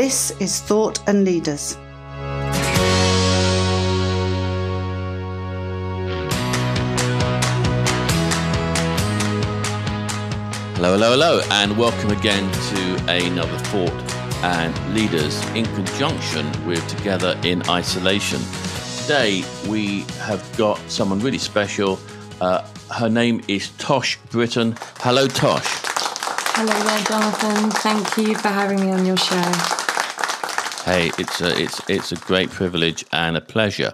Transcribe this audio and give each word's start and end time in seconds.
This 0.00 0.30
is 0.40 0.60
Thought 0.60 1.06
and 1.06 1.26
Leaders. 1.26 1.74
Hello, 10.74 10.92
hello, 10.94 11.10
hello, 11.10 11.42
and 11.50 11.76
welcome 11.76 12.12
again 12.12 12.50
to 12.50 13.12
another 13.12 13.58
Thought 13.68 13.92
and 14.42 14.94
Leaders 14.94 15.44
in 15.50 15.66
conjunction 15.66 16.50
with 16.66 16.82
Together 16.88 17.38
in 17.44 17.62
Isolation. 17.68 18.40
Today 19.02 19.44
we 19.68 20.06
have 20.20 20.42
got 20.56 20.78
someone 20.90 21.20
really 21.20 21.36
special. 21.36 22.00
Uh, 22.40 22.66
her 22.90 23.10
name 23.10 23.42
is 23.48 23.68
Tosh 23.76 24.18
Brittan. 24.30 24.78
Hello, 25.00 25.28
Tosh. 25.28 25.68
Hello 26.56 26.84
there, 26.84 27.04
Jonathan. 27.04 27.70
Thank 27.82 28.16
you 28.16 28.34
for 28.34 28.48
having 28.48 28.80
me 28.80 28.92
on 28.92 29.04
your 29.04 29.18
show. 29.18 29.79
Hey, 30.90 31.12
it's 31.18 31.40
a, 31.40 31.56
it's 31.56 31.80
it's 31.88 32.10
a 32.10 32.16
great 32.16 32.50
privilege 32.50 33.04
and 33.12 33.36
a 33.36 33.40
pleasure. 33.40 33.92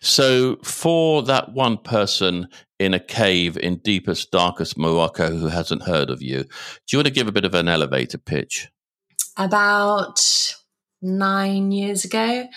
So, 0.00 0.56
for 0.64 1.22
that 1.24 1.52
one 1.52 1.76
person 1.76 2.48
in 2.78 2.94
a 2.94 2.98
cave 2.98 3.58
in 3.58 3.76
deepest, 3.84 4.30
darkest 4.30 4.78
Morocco 4.78 5.36
who 5.36 5.48
hasn't 5.48 5.82
heard 5.82 6.08
of 6.08 6.22
you, 6.22 6.44
do 6.44 6.48
you 6.92 6.98
want 6.98 7.08
to 7.08 7.12
give 7.12 7.28
a 7.28 7.32
bit 7.32 7.44
of 7.44 7.54
an 7.54 7.68
elevator 7.68 8.16
pitch? 8.16 8.70
About 9.36 10.18
nine 11.02 11.72
years 11.72 12.06
ago, 12.06 12.48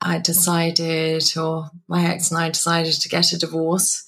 I 0.00 0.16
decided, 0.16 1.24
or 1.36 1.68
my 1.88 2.06
ex 2.06 2.30
and 2.30 2.40
I 2.40 2.48
decided 2.48 2.94
to 2.94 3.08
get 3.10 3.32
a 3.32 3.38
divorce. 3.38 4.02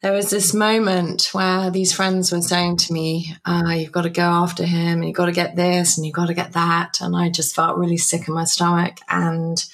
There 0.00 0.12
was 0.12 0.30
this 0.30 0.54
moment 0.54 1.30
where 1.32 1.72
these 1.72 1.92
friends 1.92 2.30
were 2.30 2.40
saying 2.40 2.76
to 2.78 2.92
me, 2.92 3.34
uh, 3.44 3.74
You've 3.76 3.90
got 3.90 4.02
to 4.02 4.10
go 4.10 4.22
after 4.22 4.64
him, 4.64 4.98
and 4.98 5.04
you've 5.04 5.16
got 5.16 5.26
to 5.26 5.32
get 5.32 5.56
this, 5.56 5.96
and 5.96 6.06
you've 6.06 6.14
got 6.14 6.26
to 6.26 6.34
get 6.34 6.52
that. 6.52 7.00
And 7.00 7.16
I 7.16 7.30
just 7.30 7.54
felt 7.54 7.78
really 7.78 7.96
sick 7.96 8.28
in 8.28 8.34
my 8.34 8.44
stomach. 8.44 8.98
And 9.08 9.64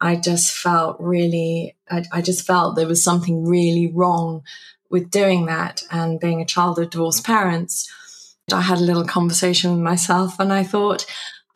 I 0.00 0.16
just 0.16 0.54
felt 0.56 0.96
really, 0.98 1.76
I, 1.90 2.04
I 2.10 2.22
just 2.22 2.46
felt 2.46 2.76
there 2.76 2.86
was 2.86 3.04
something 3.04 3.44
really 3.44 3.90
wrong 3.92 4.42
with 4.90 5.10
doing 5.10 5.46
that 5.46 5.82
and 5.90 6.20
being 6.20 6.40
a 6.40 6.46
child 6.46 6.78
of 6.78 6.90
divorced 6.90 7.24
parents. 7.24 7.92
I 8.52 8.60
had 8.60 8.78
a 8.78 8.82
little 8.82 9.04
conversation 9.04 9.72
with 9.72 9.80
myself 9.80 10.38
and 10.38 10.52
I 10.52 10.62
thought, 10.62 11.06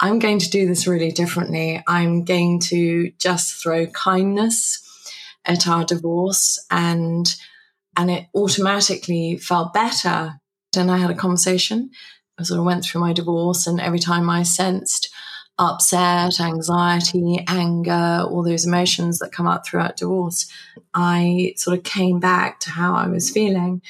I'm 0.01 0.19
going 0.19 0.39
to 0.41 0.51
do 0.51 0.67
this 0.67 0.87
really 0.87 1.13
differently. 1.13 1.83
I'm 1.87 2.25
going 2.25 2.59
to 2.61 3.13
just 3.19 3.63
throw 3.63 3.87
kindness 3.87 4.83
at 5.45 5.69
our 5.69 5.85
divorce 5.85 6.59
and 6.71 7.33
and 8.01 8.11
it 8.11 8.27
automatically 8.35 9.37
felt 9.37 9.75
better. 9.75 10.41
And 10.75 10.91
I 10.91 10.97
had 10.97 11.11
a 11.11 11.15
conversation. 11.15 11.91
I 12.39 12.45
sort 12.45 12.59
of 12.59 12.65
went 12.65 12.83
through 12.83 13.03
my 13.03 13.13
divorce 13.13 13.67
and 13.67 13.79
every 13.79 13.99
time 13.99 14.31
I 14.31 14.43
sensed 14.43 15.13
upset, 15.59 16.41
anxiety, 16.41 17.45
anger, 17.47 18.25
all 18.27 18.43
those 18.43 18.65
emotions 18.65 19.19
that 19.19 19.33
come 19.33 19.47
up 19.47 19.67
throughout 19.67 19.99
divorce, 19.99 20.51
I 20.95 21.53
sort 21.57 21.77
of 21.77 21.85
came 21.85 22.21
back 22.21 22.61
to 22.61 22.71
how 22.71 22.95
I 22.95 23.07
was 23.07 23.29
feeling. 23.29 23.83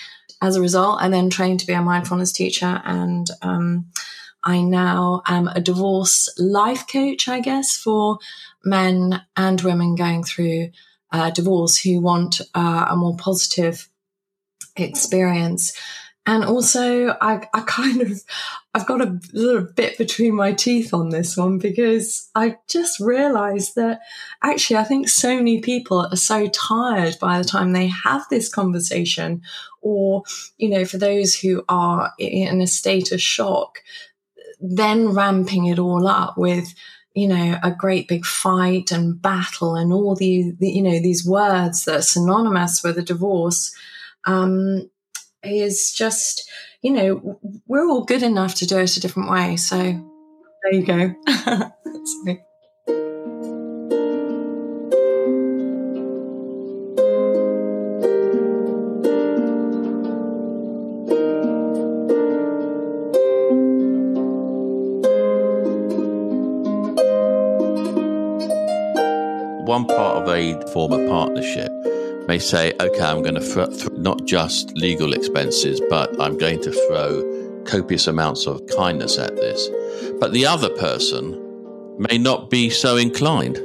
As 0.42 0.56
a 0.56 0.61
result, 0.61 1.00
I 1.00 1.08
then 1.08 1.31
trained 1.31 1.61
to 1.61 1.66
be 1.66 1.75
a 1.75 1.81
mindfulness 1.81 2.33
teacher 2.33 2.83
and 2.84 3.31
um, 3.42 3.87
I 4.42 4.60
now 4.62 5.22
am 5.28 5.47
a 5.47 5.60
divorce 5.60 6.28
life 6.37 6.88
coach, 6.91 7.28
I 7.28 7.38
guess, 7.38 7.77
for 7.77 8.19
men 8.65 9.22
and 9.37 9.60
women 9.60 9.94
going 9.94 10.25
through 10.25 10.71
uh, 11.12 11.31
divorce 11.31 11.78
who 11.78 12.00
want 12.00 12.41
uh, 12.54 12.87
a 12.91 12.97
more 12.97 13.16
positive 13.16 13.88
experience 14.76 15.72
and 16.26 16.44
also, 16.44 17.16
I, 17.21 17.48
I 17.54 17.62
kind 17.62 18.03
of, 18.03 18.22
I've 18.75 18.87
got 18.87 19.00
a 19.00 19.19
little 19.32 19.62
bit 19.62 19.97
between 19.97 20.34
my 20.34 20.53
teeth 20.53 20.93
on 20.93 21.09
this 21.09 21.37
one 21.37 21.59
because 21.59 22.28
I 22.34 22.56
just 22.69 23.00
realized 23.00 23.75
that 23.76 24.00
actually, 24.43 24.76
I 24.76 24.84
think 24.84 25.09
so 25.09 25.34
many 25.34 25.60
people 25.60 26.06
are 26.06 26.16
so 26.16 26.47
tired 26.48 27.16
by 27.21 27.38
the 27.38 27.44
time 27.44 27.72
they 27.72 27.88
have 27.88 28.26
this 28.28 28.48
conversation, 28.48 29.43
or, 29.81 30.22
you 30.59 30.69
know, 30.69 30.84
for 30.84 30.98
those 30.98 31.34
who 31.34 31.65
are 31.71 32.12
in 32.19 32.60
a 32.60 32.66
state 32.66 33.12
of 33.12 33.21
shock, 33.21 33.78
then 34.60 35.09
ramping 35.09 35.66
it 35.66 35.78
all 35.78 36.06
up 36.06 36.37
with, 36.37 36.75
you 37.15 37.27
know, 37.27 37.59
a 37.62 37.71
great 37.71 38.09
big 38.09 38.27
fight 38.27 38.92
and 38.92 39.21
battle 39.21 39.75
and 39.75 39.91
all 39.91 40.15
these, 40.15 40.53
you 40.60 40.82
know, 40.82 41.00
these 41.00 41.27
words 41.27 41.87
that 41.87 41.97
are 41.97 42.03
synonymous 42.03 42.82
with 42.84 42.98
a 42.98 43.03
divorce. 43.03 43.75
Um, 44.25 44.91
is 45.42 45.92
just, 45.92 46.50
you 46.82 46.92
know, 46.92 47.41
we're 47.66 47.88
all 47.88 48.04
good 48.04 48.22
enough 48.22 48.54
to 48.56 48.66
do 48.66 48.78
it 48.78 48.97
a 48.97 49.00
different 49.00 49.31
way. 49.31 49.56
So 49.56 49.76
there 49.76 50.72
you 50.72 50.84
go. 50.84 51.14
One 69.64 69.84
part 69.84 70.16
of 70.22 70.28
a 70.28 70.60
former 70.72 71.06
partnership 71.09 71.70
may 72.30 72.38
say, 72.38 72.72
okay, 72.80 73.02
I'm 73.02 73.22
going 73.22 73.34
to 73.34 73.41
throw 73.41 73.66
not 73.96 74.24
just 74.24 74.70
legal 74.76 75.14
expenses, 75.14 75.80
but 75.91 76.08
I'm 76.20 76.38
going 76.38 76.62
to 76.62 76.70
throw 76.86 77.64
copious 77.64 78.06
amounts 78.06 78.46
of 78.46 78.64
kindness 78.68 79.18
at 79.18 79.34
this. 79.34 79.68
But 80.20 80.30
the 80.32 80.46
other 80.46 80.68
person 80.68 81.24
may 81.98 82.18
not 82.18 82.48
be 82.48 82.70
so 82.70 82.96
inclined. 82.96 83.56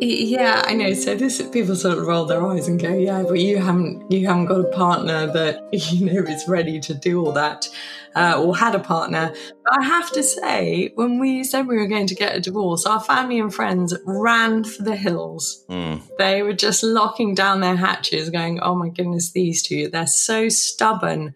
Yeah, 0.00 0.62
I 0.66 0.74
know. 0.74 0.92
So 0.92 1.14
this 1.14 1.40
people 1.48 1.74
sort 1.74 1.98
of 1.98 2.06
roll 2.06 2.26
their 2.26 2.46
eyes 2.46 2.68
and 2.68 2.80
go, 2.80 2.92
"Yeah, 2.92 3.22
but 3.22 3.38
you 3.40 3.58
haven't 3.58 4.10
you 4.10 4.26
haven't 4.26 4.46
got 4.46 4.60
a 4.60 4.70
partner 4.70 5.26
that 5.32 5.68
you 5.72 6.06
know 6.06 6.22
is 6.22 6.46
ready 6.46 6.78
to 6.80 6.94
do 6.94 7.24
all 7.24 7.32
that, 7.32 7.66
uh, 8.14 8.40
or 8.42 8.54
had 8.56 8.74
a 8.74 8.78
partner." 8.78 9.32
But 9.64 9.80
I 9.80 9.84
have 9.84 10.12
to 10.12 10.22
say, 10.22 10.92
when 10.96 11.18
we 11.18 11.44
said 11.44 11.66
we 11.66 11.76
were 11.76 11.86
going 11.86 12.08
to 12.08 12.14
get 12.14 12.36
a 12.36 12.40
divorce, 12.40 12.84
our 12.84 13.00
family 13.00 13.38
and 13.38 13.54
friends 13.54 13.94
ran 14.04 14.64
for 14.64 14.82
the 14.82 14.96
hills. 14.96 15.64
Mm. 15.70 16.02
They 16.18 16.42
were 16.42 16.52
just 16.52 16.82
locking 16.82 17.34
down 17.34 17.60
their 17.60 17.76
hatches, 17.76 18.28
going, 18.28 18.60
"Oh 18.60 18.74
my 18.74 18.90
goodness, 18.90 19.32
these 19.32 19.62
two! 19.62 19.88
They're 19.88 20.06
so 20.06 20.50
stubborn." 20.50 21.34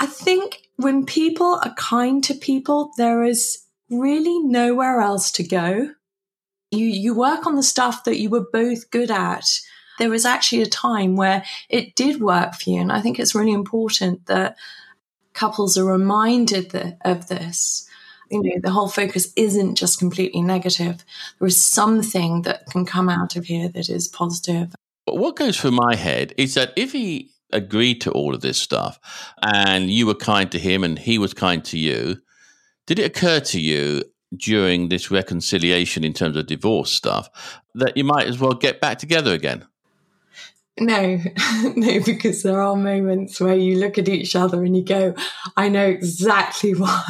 I 0.00 0.06
think 0.06 0.62
when 0.76 1.06
people 1.06 1.60
are 1.64 1.74
kind 1.76 2.22
to 2.24 2.34
people, 2.34 2.90
there 2.98 3.22
is 3.22 3.58
really 3.88 4.38
nowhere 4.40 5.00
else 5.00 5.30
to 5.32 5.44
go 5.44 5.90
you 6.72 6.86
you 6.86 7.14
work 7.14 7.46
on 7.46 7.54
the 7.54 7.62
stuff 7.62 8.04
that 8.04 8.18
you 8.18 8.30
were 8.30 8.46
both 8.52 8.90
good 8.90 9.10
at. 9.10 9.46
There 9.98 10.10
was 10.10 10.24
actually 10.24 10.62
a 10.62 10.66
time 10.66 11.16
where 11.16 11.44
it 11.68 11.94
did 11.94 12.20
work 12.20 12.54
for 12.54 12.70
you 12.70 12.80
and 12.80 12.90
i 12.90 13.00
think 13.00 13.18
it's 13.18 13.34
really 13.34 13.52
important 13.52 14.26
that 14.26 14.56
couples 15.34 15.78
are 15.78 15.84
reminded 15.84 16.96
of 17.04 17.28
this. 17.28 17.88
You 18.30 18.42
know 18.42 18.60
the 18.62 18.70
whole 18.70 18.88
focus 18.88 19.32
isn't 19.36 19.74
just 19.74 19.98
completely 19.98 20.40
negative. 20.40 21.04
There 21.38 21.48
is 21.48 21.62
something 21.62 22.42
that 22.42 22.66
can 22.66 22.86
come 22.86 23.10
out 23.10 23.36
of 23.36 23.44
here 23.44 23.68
that 23.68 23.90
is 23.90 24.08
positive. 24.08 24.74
But 25.04 25.18
what 25.18 25.36
goes 25.36 25.60
through 25.60 25.72
my 25.72 25.96
head 25.96 26.32
is 26.38 26.54
that 26.54 26.72
if 26.76 26.92
he 26.92 27.30
agreed 27.52 28.00
to 28.00 28.10
all 28.12 28.34
of 28.34 28.40
this 28.40 28.58
stuff 28.58 28.98
and 29.42 29.90
you 29.90 30.06
were 30.06 30.14
kind 30.14 30.50
to 30.52 30.58
him 30.58 30.82
and 30.82 30.98
he 30.98 31.18
was 31.18 31.34
kind 31.34 31.62
to 31.66 31.78
you 31.78 32.16
did 32.86 32.98
it 32.98 33.04
occur 33.04 33.40
to 33.40 33.60
you 33.60 34.02
during 34.36 34.88
this 34.88 35.10
reconciliation 35.10 36.04
in 36.04 36.12
terms 36.12 36.36
of 36.36 36.46
divorce 36.46 36.92
stuff 36.92 37.60
that 37.74 37.96
you 37.96 38.04
might 38.04 38.26
as 38.26 38.38
well 38.38 38.52
get 38.52 38.80
back 38.80 38.98
together 38.98 39.32
again? 39.32 39.66
No, 40.80 41.18
no, 41.76 42.00
because 42.02 42.42
there 42.42 42.60
are 42.60 42.76
moments 42.76 43.40
where 43.40 43.54
you 43.54 43.78
look 43.78 43.98
at 43.98 44.08
each 44.08 44.34
other 44.34 44.64
and 44.64 44.74
you 44.74 44.82
go, 44.82 45.14
I 45.56 45.68
know 45.68 45.86
exactly 45.86 46.74
why 46.74 47.02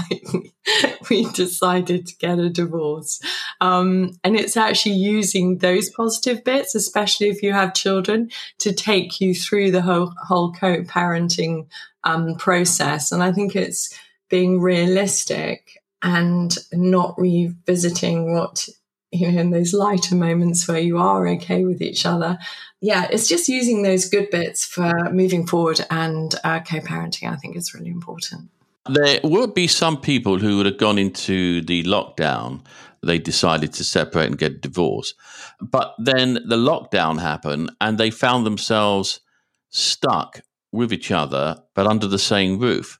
we 1.08 1.30
decided 1.30 2.06
to 2.06 2.16
get 2.16 2.40
a 2.40 2.50
divorce. 2.50 3.20
Um, 3.60 4.18
and 4.24 4.36
it's 4.36 4.56
actually 4.56 4.96
using 4.96 5.58
those 5.58 5.90
positive 5.90 6.42
bits, 6.42 6.74
especially 6.74 7.28
if 7.28 7.42
you 7.42 7.52
have 7.52 7.74
children, 7.74 8.30
to 8.58 8.72
take 8.72 9.20
you 9.20 9.32
through 9.32 9.70
the 9.70 9.82
whole, 9.82 10.12
whole 10.20 10.52
co 10.52 10.82
parenting 10.82 11.68
um, 12.02 12.34
process. 12.34 13.12
And 13.12 13.22
I 13.22 13.30
think 13.30 13.54
it's 13.54 13.96
being 14.28 14.60
realistic 14.60 15.81
and 16.02 16.58
not 16.72 17.14
revisiting 17.16 18.34
what 18.34 18.68
you 19.10 19.30
know 19.30 19.40
in 19.40 19.50
those 19.50 19.72
lighter 19.72 20.14
moments 20.14 20.66
where 20.66 20.78
you 20.78 20.98
are 20.98 21.26
okay 21.28 21.64
with 21.64 21.80
each 21.80 22.04
other. 22.04 22.38
Yeah 22.80 23.06
it's 23.10 23.28
just 23.28 23.48
using 23.48 23.82
those 23.82 24.08
good 24.08 24.30
bits 24.30 24.64
for 24.64 25.10
moving 25.10 25.46
forward 25.46 25.84
and 25.90 26.34
uh, 26.44 26.60
co-parenting 26.60 27.30
i 27.30 27.36
think 27.36 27.56
is 27.56 27.74
really 27.74 27.90
important. 27.90 28.50
There 28.88 29.20
would 29.22 29.54
be 29.54 29.68
some 29.68 30.00
people 30.00 30.38
who 30.38 30.56
would 30.56 30.66
have 30.66 30.78
gone 30.78 30.98
into 30.98 31.60
the 31.60 31.84
lockdown. 31.84 32.64
They 33.04 33.18
decided 33.18 33.72
to 33.74 33.84
separate 33.84 34.26
and 34.26 34.38
get 34.38 34.52
a 34.52 34.58
divorce 34.58 35.14
but 35.60 35.94
then 35.98 36.34
the 36.34 36.56
lockdown 36.56 37.20
happened 37.20 37.70
and 37.80 37.98
they 37.98 38.10
found 38.10 38.44
themselves 38.44 39.20
stuck 39.70 40.40
with 40.72 40.92
each 40.92 41.10
other 41.12 41.62
but 41.74 41.86
under 41.86 42.08
the 42.08 42.18
same 42.18 42.58
roof. 42.58 42.98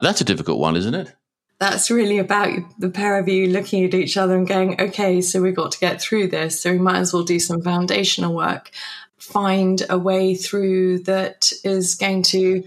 That's 0.00 0.20
a 0.20 0.24
difficult 0.24 0.58
one 0.58 0.76
isn't 0.76 0.94
it 0.94 1.14
that's 1.64 1.90
really 1.90 2.18
about 2.18 2.50
the 2.78 2.90
pair 2.90 3.18
of 3.18 3.26
you 3.26 3.46
looking 3.46 3.84
at 3.84 3.94
each 3.94 4.18
other 4.18 4.36
and 4.36 4.46
going, 4.46 4.78
okay, 4.78 5.22
so 5.22 5.40
we've 5.40 5.56
got 5.56 5.72
to 5.72 5.78
get 5.78 5.98
through 5.98 6.28
this. 6.28 6.60
So 6.60 6.70
we 6.70 6.78
might 6.78 6.98
as 6.98 7.14
well 7.14 7.22
do 7.22 7.40
some 7.40 7.62
foundational 7.62 8.34
work, 8.34 8.70
find 9.16 9.82
a 9.88 9.98
way 9.98 10.34
through 10.34 10.98
that 11.04 11.50
is 11.64 11.94
going 11.94 12.22
to 12.24 12.64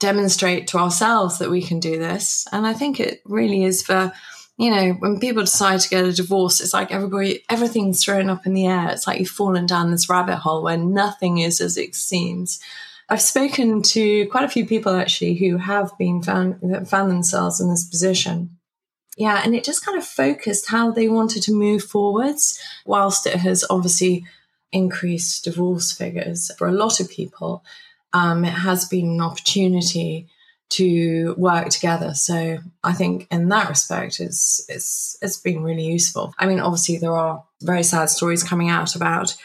demonstrate 0.00 0.66
to 0.66 0.78
ourselves 0.78 1.38
that 1.38 1.48
we 1.48 1.62
can 1.62 1.78
do 1.78 1.96
this. 1.96 2.44
And 2.50 2.66
I 2.66 2.72
think 2.72 2.98
it 2.98 3.22
really 3.24 3.62
is 3.62 3.84
for, 3.84 4.12
you 4.58 4.74
know, 4.74 4.94
when 4.94 5.20
people 5.20 5.44
decide 5.44 5.78
to 5.82 5.88
get 5.88 6.04
a 6.04 6.12
divorce, 6.12 6.60
it's 6.60 6.74
like 6.74 6.90
everybody, 6.90 7.44
everything's 7.48 8.04
thrown 8.04 8.28
up 8.28 8.46
in 8.46 8.54
the 8.54 8.66
air. 8.66 8.88
It's 8.88 9.06
like 9.06 9.20
you've 9.20 9.28
fallen 9.28 9.66
down 9.66 9.92
this 9.92 10.08
rabbit 10.08 10.38
hole 10.38 10.64
where 10.64 10.76
nothing 10.76 11.38
is 11.38 11.60
as 11.60 11.76
it 11.76 11.94
seems. 11.94 12.58
I've 13.10 13.20
spoken 13.20 13.82
to 13.82 14.26
quite 14.26 14.44
a 14.44 14.48
few 14.48 14.64
people 14.64 14.94
actually 14.94 15.34
who 15.34 15.56
have 15.56 15.96
been 15.98 16.22
found 16.22 16.88
found 16.88 17.10
themselves 17.10 17.60
in 17.60 17.68
this 17.68 17.84
position. 17.84 18.56
Yeah, 19.16 19.42
and 19.44 19.54
it 19.54 19.64
just 19.64 19.84
kind 19.84 19.98
of 19.98 20.06
focused 20.06 20.70
how 20.70 20.92
they 20.92 21.08
wanted 21.08 21.42
to 21.42 21.52
move 21.52 21.82
forwards, 21.82 22.58
whilst 22.86 23.26
it 23.26 23.36
has 23.36 23.64
obviously 23.68 24.24
increased 24.72 25.44
divorce 25.44 25.92
figures 25.92 26.50
for 26.56 26.68
a 26.68 26.72
lot 26.72 27.00
of 27.00 27.10
people. 27.10 27.64
Um, 28.12 28.44
it 28.44 28.52
has 28.52 28.86
been 28.86 29.10
an 29.10 29.20
opportunity 29.20 30.28
to 30.70 31.34
work 31.36 31.68
together. 31.68 32.14
So 32.14 32.58
I 32.84 32.92
think 32.92 33.26
in 33.30 33.48
that 33.48 33.68
respect, 33.68 34.20
it's 34.20 34.64
it's 34.68 35.18
it's 35.20 35.36
been 35.36 35.62
really 35.62 35.84
useful. 35.84 36.32
I 36.38 36.46
mean, 36.46 36.60
obviously 36.60 36.98
there 36.98 37.16
are 37.16 37.44
very 37.60 37.82
sad 37.82 38.08
stories 38.08 38.44
coming 38.44 38.70
out 38.70 38.94
about 38.94 39.36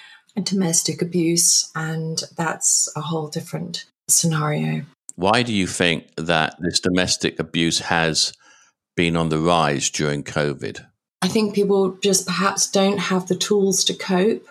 domestic 0.42 1.02
abuse, 1.02 1.72
and 1.76 2.22
that's 2.36 2.92
a 2.96 3.02
whole 3.02 3.28
different 3.28 3.86
scenario. 4.08 4.84
Why 5.16 5.44
do 5.44 5.54
you 5.54 5.68
think 5.68 6.08
that 6.18 6.56
this 6.60 6.80
domestic 6.80 7.40
abuse 7.40 7.80
has 7.80 8.34
been 8.96 9.16
on 9.16 9.30
the 9.30 9.40
rise 9.40 9.90
during 9.90 10.24
COVID? 10.24 10.86
I 11.22 11.28
think 11.28 11.56
people 11.56 11.98
just 12.02 12.28
perhaps 12.28 12.70
don't 12.70 12.98
have 12.98 13.28
the 13.28 13.36
tools 13.36 13.84
to 13.86 13.94
cope. 13.94 14.48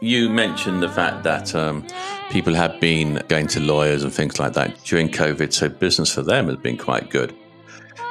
You 0.00 0.30
mentioned 0.30 0.80
the 0.80 0.88
fact 0.88 1.24
that 1.24 1.54
um, 1.56 1.84
people 2.30 2.54
have 2.54 2.78
been 2.80 3.20
going 3.26 3.48
to 3.48 3.60
lawyers 3.60 4.04
and 4.04 4.12
things 4.12 4.38
like 4.38 4.52
that 4.52 4.84
during 4.84 5.08
COVID, 5.08 5.52
so 5.52 5.68
business 5.68 6.14
for 6.14 6.22
them 6.22 6.46
has 6.46 6.56
been 6.56 6.76
quite 6.76 7.10
good. 7.10 7.34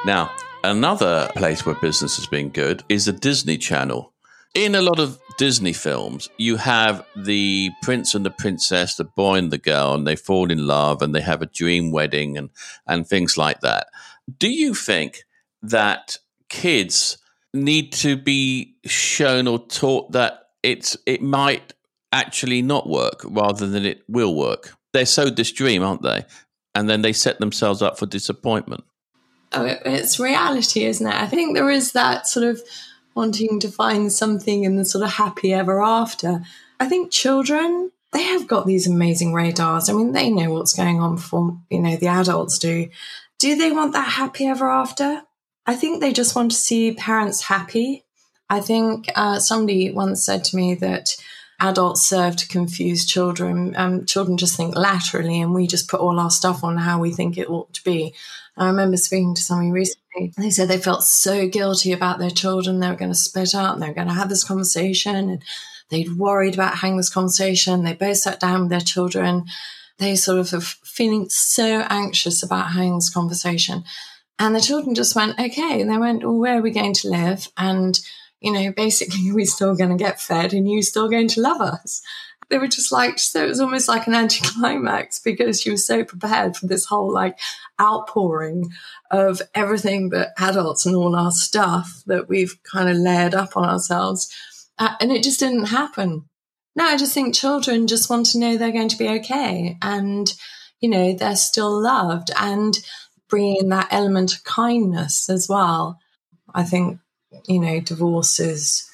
Now, 0.04 0.30
another 0.62 1.30
place 1.34 1.64
where 1.64 1.74
business 1.76 2.16
has 2.16 2.26
been 2.26 2.50
good 2.50 2.84
is 2.90 3.06
the 3.06 3.12
Disney 3.12 3.56
Channel. 3.56 4.12
In 4.54 4.74
a 4.74 4.82
lot 4.82 4.98
of 4.98 5.18
Disney 5.38 5.72
films, 5.72 6.28
you 6.36 6.56
have 6.56 7.06
the 7.16 7.70
prince 7.82 8.14
and 8.14 8.26
the 8.26 8.30
princess, 8.30 8.96
the 8.96 9.04
boy 9.04 9.36
and 9.36 9.50
the 9.50 9.56
girl, 9.56 9.94
and 9.94 10.06
they 10.06 10.16
fall 10.16 10.50
in 10.50 10.66
love 10.66 11.00
and 11.00 11.14
they 11.14 11.22
have 11.22 11.40
a 11.40 11.46
dream 11.46 11.90
wedding 11.90 12.36
and, 12.36 12.50
and 12.86 13.06
things 13.06 13.38
like 13.38 13.60
that. 13.60 13.86
Do 14.38 14.50
you 14.50 14.74
think 14.74 15.24
that 15.62 16.18
kids 16.50 17.16
need 17.54 17.92
to 17.92 18.16
be 18.16 18.76
shown 18.84 19.48
or 19.48 19.58
taught 19.66 20.12
that 20.12 20.48
it's 20.62 20.96
it 21.06 21.22
might 21.22 21.72
actually 22.12 22.62
not 22.62 22.88
work 22.88 23.22
rather 23.24 23.66
than 23.66 23.84
it 23.84 24.02
will 24.08 24.34
work. 24.34 24.74
They're 24.92 25.06
so 25.06 25.26
this 25.26 25.52
dream, 25.52 25.82
aren't 25.82 26.02
they? 26.02 26.24
And 26.74 26.88
then 26.88 27.02
they 27.02 27.12
set 27.12 27.38
themselves 27.40 27.82
up 27.82 27.98
for 27.98 28.06
disappointment. 28.06 28.84
Oh, 29.52 29.64
it's 29.64 30.20
reality, 30.20 30.84
isn't 30.84 31.06
it? 31.06 31.14
I 31.14 31.26
think 31.26 31.56
there 31.56 31.70
is 31.70 31.92
that 31.92 32.26
sort 32.26 32.46
of 32.46 32.60
wanting 33.14 33.58
to 33.60 33.68
find 33.68 34.12
something 34.12 34.64
in 34.64 34.76
the 34.76 34.84
sort 34.84 35.04
of 35.04 35.10
happy 35.10 35.52
ever 35.52 35.82
after. 35.82 36.42
I 36.78 36.86
think 36.86 37.10
children, 37.10 37.90
they 38.12 38.22
have 38.22 38.46
got 38.46 38.66
these 38.66 38.86
amazing 38.86 39.32
radars. 39.32 39.88
I 39.88 39.92
mean, 39.92 40.12
they 40.12 40.30
know 40.30 40.52
what's 40.52 40.74
going 40.74 41.00
on 41.00 41.16
before, 41.16 41.58
you 41.70 41.80
know, 41.80 41.96
the 41.96 42.08
adults 42.08 42.58
do. 42.58 42.88
Do 43.38 43.56
they 43.56 43.72
want 43.72 43.92
that 43.94 44.08
happy 44.08 44.46
ever 44.46 44.70
after? 44.70 45.22
I 45.66 45.74
think 45.74 46.00
they 46.00 46.12
just 46.12 46.36
want 46.36 46.50
to 46.52 46.56
see 46.56 46.92
parents 46.92 47.42
happy. 47.42 48.04
I 48.48 48.60
think 48.60 49.08
uh, 49.14 49.38
somebody 49.38 49.90
once 49.90 50.24
said 50.24 50.44
to 50.44 50.56
me 50.56 50.74
that 50.76 51.16
adults 51.60 52.06
serve 52.06 52.36
to 52.36 52.48
confuse 52.48 53.06
children. 53.06 53.74
Um, 53.76 54.06
children 54.06 54.36
just 54.38 54.56
think 54.56 54.76
laterally, 54.76 55.40
and 55.40 55.52
we 55.52 55.66
just 55.66 55.88
put 55.88 56.00
all 56.00 56.18
our 56.20 56.30
stuff 56.30 56.62
on 56.62 56.76
how 56.76 57.00
we 57.00 57.12
think 57.12 57.36
it 57.36 57.50
ought 57.50 57.72
to 57.74 57.84
be. 57.84 58.14
I 58.56 58.66
remember 58.66 58.96
speaking 58.96 59.34
to 59.34 59.42
somebody 59.42 59.70
recently. 59.70 60.32
They 60.36 60.50
said 60.50 60.68
they 60.68 60.78
felt 60.78 61.04
so 61.04 61.48
guilty 61.48 61.92
about 61.92 62.18
their 62.18 62.30
children. 62.30 62.80
They 62.80 62.88
were 62.88 62.96
going 62.96 63.12
to 63.12 63.16
split 63.16 63.54
up. 63.54 63.74
And 63.74 63.82
they 63.82 63.88
were 63.88 63.94
going 63.94 64.08
to 64.08 64.14
have 64.14 64.28
this 64.28 64.44
conversation, 64.44 65.14
and 65.14 65.42
they'd 65.90 66.16
worried 66.16 66.54
about 66.54 66.78
having 66.78 66.96
this 66.96 67.10
conversation. 67.10 67.84
They 67.84 67.94
both 67.94 68.18
sat 68.18 68.40
down 68.40 68.62
with 68.62 68.70
their 68.70 68.80
children. 68.80 69.44
They 69.98 70.16
sort 70.16 70.38
of 70.38 70.52
are 70.54 70.60
feeling 70.60 71.28
so 71.28 71.84
anxious 71.88 72.42
about 72.42 72.72
having 72.72 72.96
this 72.96 73.10
conversation. 73.10 73.84
And 74.38 74.54
the 74.54 74.60
children 74.60 74.94
just 74.94 75.16
went, 75.16 75.38
okay. 75.38 75.80
And 75.80 75.90
they 75.90 75.98
went, 75.98 76.22
well, 76.22 76.38
where 76.38 76.58
are 76.58 76.62
we 76.62 76.70
going 76.70 76.94
to 76.94 77.10
live? 77.10 77.48
And 77.56 77.98
you 78.40 78.52
know, 78.52 78.72
basically 78.72 79.32
we're 79.32 79.46
still 79.46 79.74
going 79.74 79.90
to 79.90 80.02
get 80.02 80.20
fed 80.20 80.52
and 80.52 80.70
you're 80.70 80.82
still 80.82 81.08
going 81.08 81.28
to 81.28 81.40
love 81.40 81.60
us. 81.60 82.02
They 82.50 82.58
were 82.58 82.68
just 82.68 82.90
like, 82.90 83.18
so 83.18 83.44
it 83.44 83.48
was 83.48 83.60
almost 83.60 83.88
like 83.88 84.06
an 84.06 84.14
anticlimax 84.14 85.18
because 85.18 85.60
she 85.60 85.70
was 85.70 85.86
so 85.86 86.04
prepared 86.04 86.56
for 86.56 86.66
this 86.66 86.86
whole 86.86 87.12
like 87.12 87.38
outpouring 87.80 88.70
of 89.10 89.42
everything 89.54 90.08
but 90.08 90.30
adults 90.38 90.86
and 90.86 90.96
all 90.96 91.14
our 91.14 91.30
stuff 91.30 92.02
that 92.06 92.28
we've 92.28 92.62
kind 92.62 92.88
of 92.88 92.96
layered 92.96 93.34
up 93.34 93.56
on 93.56 93.68
ourselves. 93.68 94.32
Uh, 94.78 94.94
and 95.00 95.12
it 95.12 95.22
just 95.22 95.40
didn't 95.40 95.66
happen. 95.66 96.24
No, 96.74 96.84
I 96.84 96.96
just 96.96 97.12
think 97.12 97.34
children 97.34 97.88
just 97.88 98.08
want 98.08 98.26
to 98.26 98.38
know 98.38 98.56
they're 98.56 98.70
going 98.70 98.88
to 98.88 98.98
be 98.98 99.08
okay 99.08 99.76
and, 99.82 100.32
you 100.80 100.88
know, 100.88 101.12
they're 101.12 101.36
still 101.36 101.82
loved 101.82 102.30
and 102.38 102.78
bringing 103.28 103.56
in 103.56 103.68
that 103.70 103.88
element 103.90 104.32
of 104.32 104.44
kindness 104.44 105.28
as 105.28 105.48
well. 105.48 105.98
I 106.54 106.62
think 106.62 107.00
you 107.46 107.58
know, 107.58 107.80
divorce 107.80 108.40
is 108.40 108.88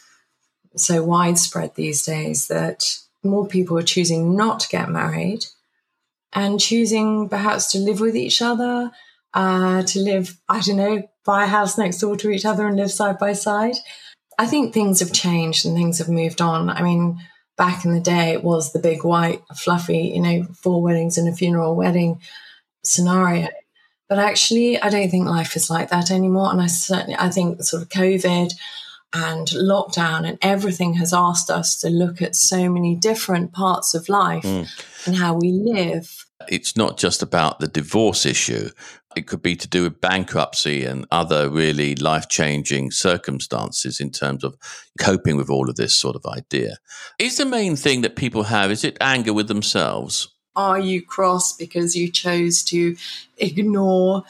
so 0.77 1.03
widespread 1.03 1.75
these 1.75 2.05
days 2.05 2.49
that 2.49 2.99
more 3.23 3.47
people 3.47 3.79
are 3.79 3.83
choosing 3.83 4.37
not 4.37 4.61
to 4.61 4.69
get 4.69 4.89
married 4.89 5.47
and 6.33 6.61
choosing 6.61 7.29
perhaps 7.29 7.71
to 7.73 7.79
live 7.79 8.01
with 8.01 8.17
each 8.17 8.43
other, 8.43 8.91
uh, 9.33 9.83
to 9.85 10.01
live, 10.01 10.39
I 10.49 10.61
don't 10.61 10.77
know, 10.77 11.03
buy 11.25 11.45
a 11.45 11.49
house 11.49 11.79
next 11.79 11.99
door 11.99 12.17
to 12.17 12.31
each 12.31 12.45
other 12.45 12.67
and 12.67 12.77
live 12.77 12.91
side 12.91 13.19
by 13.19 13.33
side. 13.33 13.77
I 14.39 14.47
think 14.47 14.75
things 14.75 15.01
have 15.01 15.13
changed 15.13 15.65
and 15.65 15.77
things 15.77 15.99
have 15.99 16.09
moved 16.09 16.41
on. 16.41 16.69
I 16.69 16.83
mean, 16.83 17.21
back 17.57 17.85
in 17.85 17.95
the 17.95 18.01
day, 18.01 18.33
it 18.33 18.43
was 18.43 18.73
the 18.73 18.81
big 18.81 19.05
white, 19.05 19.43
fluffy, 19.57 20.13
you 20.15 20.21
know, 20.21 20.45
four 20.55 20.83
weddings 20.83 21.17
and 21.17 21.29
a 21.29 21.33
funeral 21.33 21.77
wedding 21.77 22.21
scenario. 22.83 23.49
But 24.15 24.23
actually, 24.23 24.81
I 24.81 24.91
don't 24.91 25.11
think 25.11 25.27
life 25.27 25.57
is 25.57 25.69
like 25.69 25.91
that 25.91 26.13
anymore. 26.13 26.53
And 26.53 26.61
I 26.61 26.69
certainly, 26.69 27.17
I 27.19 27.31
think 27.31 27.61
sort 27.65 27.83
of 27.83 27.89
COVID 27.89 28.53
and 29.13 29.49
lockdown 29.49 30.25
and 30.25 30.39
everything 30.41 30.95
has 30.95 31.13
asked 31.13 31.51
us 31.51 31.77
to 31.81 31.91
look 31.91 32.23
at 32.23 32.37
so 32.37 32.71
many 32.71 32.95
different 32.95 33.53
parts 33.53 33.93
of 33.93 34.09
life 34.09 34.45
mm. 34.45 34.69
and 35.05 35.17
how 35.17 35.35
we 35.35 35.51
live. 35.51 36.27
It's 36.49 36.77
not 36.77 36.97
just 36.97 37.25
about 37.25 37.59
the 37.59 37.67
divorce 37.67 38.25
issue. 38.25 38.71
It 39.17 39.27
could 39.27 39.43
be 39.43 39.57
to 39.57 39.67
do 39.67 39.83
with 39.83 40.01
bankruptcy 40.01 40.85
and 40.85 41.07
other 41.11 41.51
really 41.51 41.97
life 41.97 42.29
changing 42.29 42.93
circumstances 42.93 43.99
in 43.99 44.13
terms 44.13 44.45
of 44.45 44.55
coping 45.01 45.37
with 45.37 45.51
all 45.51 45.69
of 45.69 45.75
this 45.75 45.97
sort 45.97 46.15
of 46.15 46.25
idea. 46.25 46.77
Is 47.19 47.39
the 47.39 47.47
main 47.47 47.75
thing 47.75 48.03
that 48.03 48.15
people 48.15 48.45
have, 48.45 48.71
is 48.71 48.85
it 48.85 48.97
anger 49.01 49.33
with 49.33 49.49
themselves? 49.49 50.29
Are 50.57 50.79
you 50.79 51.03
cross 51.03 51.53
because 51.53 51.97
you 51.97 52.11
chose 52.11 52.63
to 52.65 52.97
ignore 53.37 54.25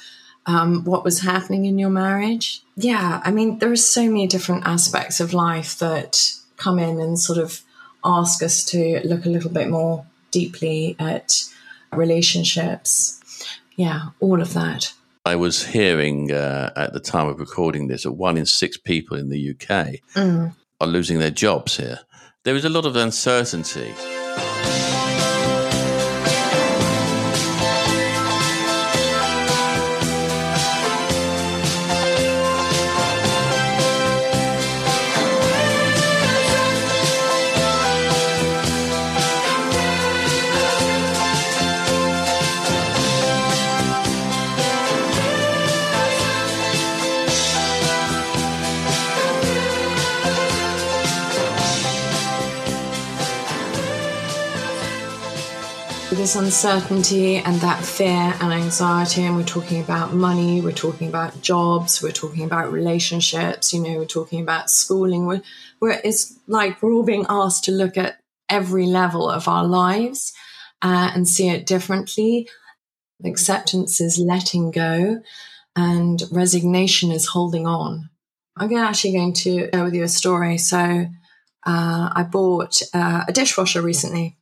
um, 0.46 0.84
what 0.84 1.04
was 1.04 1.20
happening 1.20 1.64
in 1.64 1.78
your 1.78 1.90
marriage? 1.90 2.62
Yeah, 2.76 3.20
I 3.24 3.30
mean, 3.30 3.58
there 3.58 3.70
are 3.70 3.76
so 3.76 4.02
many 4.04 4.26
different 4.26 4.66
aspects 4.66 5.20
of 5.20 5.32
life 5.32 5.78
that 5.78 6.32
come 6.56 6.78
in 6.78 7.00
and 7.00 7.18
sort 7.18 7.38
of 7.38 7.60
ask 8.04 8.42
us 8.42 8.64
to 8.66 9.00
look 9.04 9.24
a 9.24 9.30
little 9.30 9.50
bit 9.50 9.68
more 9.68 10.06
deeply 10.30 10.96
at 10.98 11.44
relationships. 11.92 13.20
Yeah, 13.76 14.10
all 14.20 14.40
of 14.40 14.52
that. 14.54 14.92
I 15.24 15.36
was 15.36 15.64
hearing 15.64 16.32
uh, 16.32 16.70
at 16.76 16.92
the 16.92 17.00
time 17.00 17.28
of 17.28 17.40
recording 17.40 17.88
this 17.88 18.02
that 18.02 18.12
one 18.12 18.36
in 18.36 18.44
six 18.44 18.76
people 18.76 19.16
in 19.16 19.30
the 19.30 19.50
UK 19.50 20.00
mm. 20.14 20.54
are 20.80 20.86
losing 20.86 21.18
their 21.18 21.30
jobs 21.30 21.78
here. 21.78 22.00
There 22.42 22.54
is 22.54 22.64
a 22.66 22.68
lot 22.68 22.84
of 22.84 22.94
uncertainty. 22.94 23.94
Uncertainty 56.36 57.36
and 57.36 57.60
that 57.60 57.84
fear 57.84 58.34
and 58.40 58.52
anxiety, 58.52 59.22
and 59.22 59.36
we're 59.36 59.44
talking 59.44 59.80
about 59.80 60.12
money, 60.12 60.60
we're 60.60 60.72
talking 60.72 61.08
about 61.08 61.40
jobs, 61.42 62.02
we're 62.02 62.12
talking 62.12 62.44
about 62.44 62.72
relationships, 62.72 63.72
you 63.72 63.80
know, 63.80 63.98
we're 63.98 64.04
talking 64.04 64.40
about 64.40 64.70
schooling. 64.70 65.26
We're, 65.26 65.42
we're, 65.80 66.00
it's 66.04 66.38
like 66.46 66.82
we're 66.82 66.92
all 66.92 67.04
being 67.04 67.26
asked 67.28 67.64
to 67.64 67.72
look 67.72 67.96
at 67.96 68.20
every 68.48 68.86
level 68.86 69.28
of 69.28 69.48
our 69.48 69.64
lives 69.64 70.32
uh, 70.82 71.10
and 71.14 71.28
see 71.28 71.48
it 71.48 71.66
differently. 71.66 72.48
Acceptance 73.24 74.00
is 74.00 74.18
letting 74.18 74.70
go, 74.70 75.20
and 75.76 76.22
resignation 76.30 77.12
is 77.12 77.26
holding 77.28 77.66
on. 77.66 78.10
I'm 78.56 78.74
actually 78.76 79.12
going 79.12 79.34
to 79.34 79.70
share 79.70 79.84
with 79.84 79.94
you 79.94 80.04
a 80.04 80.08
story. 80.08 80.58
So, 80.58 81.06
uh, 81.66 82.10
I 82.12 82.26
bought 82.30 82.82
uh, 82.92 83.24
a 83.26 83.32
dishwasher 83.32 83.82
recently 83.82 84.36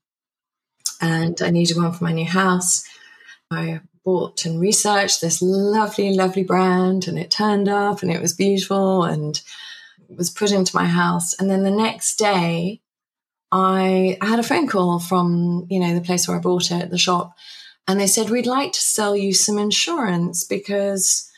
and 1.02 1.42
I 1.42 1.50
needed 1.50 1.76
one 1.76 1.92
for 1.92 2.04
my 2.04 2.12
new 2.12 2.24
house. 2.24 2.88
I 3.50 3.80
bought 4.04 4.46
and 4.46 4.60
researched 4.60 5.20
this 5.20 5.42
lovely, 5.42 6.14
lovely 6.14 6.44
brand, 6.44 7.06
and 7.06 7.18
it 7.18 7.30
turned 7.30 7.68
up 7.68 8.02
and 8.02 8.10
it 8.10 8.22
was 8.22 8.32
beautiful 8.32 9.04
and 9.04 9.40
was 10.08 10.30
put 10.30 10.52
into 10.52 10.76
my 10.76 10.86
house. 10.86 11.34
And 11.34 11.50
then 11.50 11.64
the 11.64 11.70
next 11.70 12.16
day, 12.16 12.80
I 13.50 14.16
had 14.22 14.38
a 14.38 14.44
phone 14.44 14.66
call 14.66 14.98
from, 14.98 15.66
you 15.68 15.78
know, 15.78 15.94
the 15.94 16.00
place 16.00 16.26
where 16.26 16.36
I 16.36 16.40
bought 16.40 16.70
it, 16.70 16.90
the 16.90 16.98
shop, 16.98 17.34
and 17.86 18.00
they 18.00 18.06
said, 18.06 18.30
We'd 18.30 18.46
like 18.46 18.72
to 18.72 18.80
sell 18.80 19.16
you 19.16 19.34
some 19.34 19.58
insurance 19.58 20.44
because, 20.44 21.30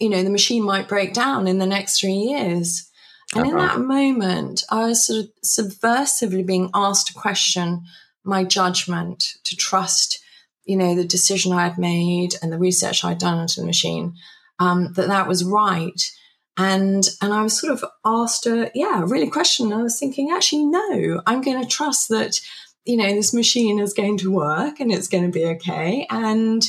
you 0.00 0.08
know, 0.08 0.22
the 0.22 0.30
machine 0.30 0.64
might 0.64 0.88
break 0.88 1.14
down 1.14 1.46
in 1.46 1.58
the 1.58 1.66
next 1.66 2.00
three 2.00 2.12
years. 2.12 2.90
And 3.34 3.46
in 3.46 3.56
uh-huh. 3.56 3.78
that 3.78 3.80
moment, 3.80 4.64
I 4.70 4.86
was 4.86 5.06
sort 5.06 5.20
of 5.20 5.30
subversively 5.44 6.44
being 6.44 6.70
asked 6.74 7.10
a 7.10 7.14
question 7.14 7.84
my 8.30 8.44
judgment, 8.44 9.34
to 9.44 9.54
trust, 9.56 10.20
you 10.64 10.76
know, 10.76 10.94
the 10.94 11.04
decision 11.04 11.52
I 11.52 11.64
had 11.64 11.76
made 11.78 12.34
and 12.42 12.50
the 12.50 12.58
research 12.58 13.04
I'd 13.04 13.18
done 13.18 13.40
into 13.40 13.60
the 13.60 13.66
machine, 13.66 14.14
um, 14.58 14.94
that 14.94 15.08
that 15.08 15.28
was 15.28 15.44
right 15.44 16.00
and 16.60 17.08
and 17.22 17.32
I 17.32 17.42
was 17.42 17.58
sort 17.58 17.72
of 17.72 17.84
asked 18.04 18.46
a 18.46 18.70
yeah 18.74 19.02
really 19.06 19.30
question. 19.30 19.72
I 19.72 19.82
was 19.82 19.98
thinking 19.98 20.30
actually 20.30 20.66
no, 20.66 21.22
I'm 21.26 21.40
going 21.40 21.60
to 21.62 21.68
trust 21.68 22.10
that 22.10 22.40
you 22.84 22.96
know 22.98 23.14
this 23.14 23.32
machine 23.32 23.78
is 23.80 23.94
going 23.94 24.18
to 24.18 24.30
work 24.30 24.78
and 24.78 24.92
it's 24.92 25.08
going 25.08 25.24
to 25.24 25.30
be 25.30 25.46
okay, 25.46 26.06
and 26.10 26.62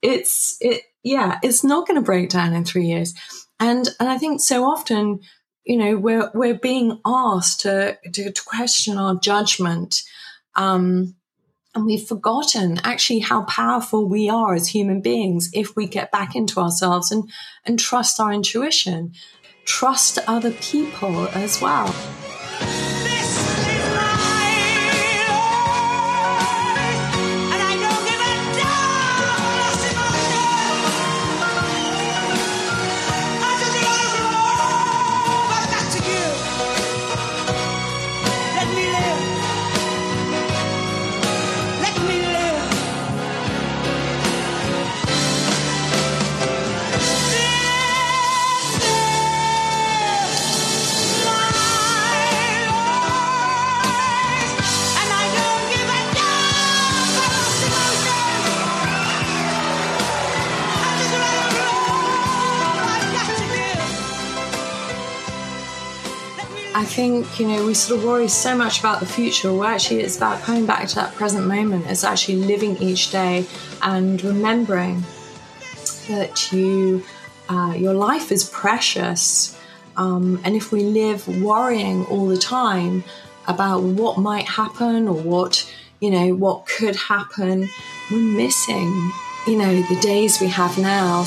it's 0.00 0.56
it 0.60 0.82
yeah 1.02 1.38
it's 1.42 1.64
not 1.64 1.88
going 1.88 1.98
to 1.98 2.04
break 2.04 2.30
down 2.30 2.54
in 2.54 2.64
three 2.64 2.86
years, 2.86 3.14
and 3.58 3.88
and 3.98 4.08
I 4.08 4.16
think 4.16 4.40
so 4.40 4.64
often 4.64 5.20
you 5.64 5.76
know 5.76 5.96
we're 5.96 6.30
we're 6.34 6.58
being 6.58 7.00
asked 7.04 7.62
to 7.62 7.98
to, 8.12 8.32
to 8.32 8.42
question 8.44 8.96
our 8.96 9.16
judgment. 9.16 10.02
Um, 10.54 11.16
and 11.74 11.86
we've 11.86 12.06
forgotten 12.06 12.80
actually 12.84 13.20
how 13.20 13.44
powerful 13.44 14.06
we 14.06 14.28
are 14.28 14.54
as 14.54 14.68
human 14.68 15.00
beings 15.00 15.50
if 15.54 15.74
we 15.74 15.86
get 15.86 16.12
back 16.12 16.36
into 16.36 16.60
ourselves 16.60 17.10
and, 17.10 17.30
and 17.64 17.78
trust 17.78 18.20
our 18.20 18.32
intuition, 18.32 19.12
trust 19.64 20.18
other 20.26 20.50
people 20.50 21.28
as 21.28 21.60
well. 21.62 21.94
Think, 67.02 67.40
you 67.40 67.48
know, 67.48 67.66
we 67.66 67.74
sort 67.74 67.98
of 67.98 68.06
worry 68.06 68.28
so 68.28 68.56
much 68.56 68.78
about 68.78 69.00
the 69.00 69.06
future. 69.06 69.52
Well, 69.52 69.64
actually, 69.64 70.02
it's 70.02 70.16
about 70.16 70.40
coming 70.42 70.66
back 70.66 70.86
to 70.86 70.94
that 70.94 71.12
present 71.16 71.48
moment. 71.48 71.84
It's 71.88 72.04
actually 72.04 72.36
living 72.36 72.76
each 72.76 73.10
day 73.10 73.44
and 73.82 74.22
remembering 74.22 75.02
that 76.08 76.52
you, 76.52 77.02
uh, 77.48 77.74
your 77.76 77.92
life 77.92 78.30
is 78.30 78.48
precious. 78.48 79.58
Um, 79.96 80.40
and 80.44 80.54
if 80.54 80.70
we 80.70 80.84
live 80.84 81.26
worrying 81.42 82.04
all 82.04 82.28
the 82.28 82.38
time 82.38 83.02
about 83.48 83.82
what 83.82 84.18
might 84.18 84.46
happen 84.46 85.08
or 85.08 85.20
what, 85.20 85.68
you 85.98 86.10
know, 86.12 86.36
what 86.36 86.66
could 86.66 86.94
happen, 86.94 87.68
we're 88.12 88.36
missing, 88.44 89.10
you 89.48 89.58
know, 89.58 89.82
the 89.90 89.98
days 90.00 90.40
we 90.40 90.46
have 90.46 90.78
now. 90.78 91.24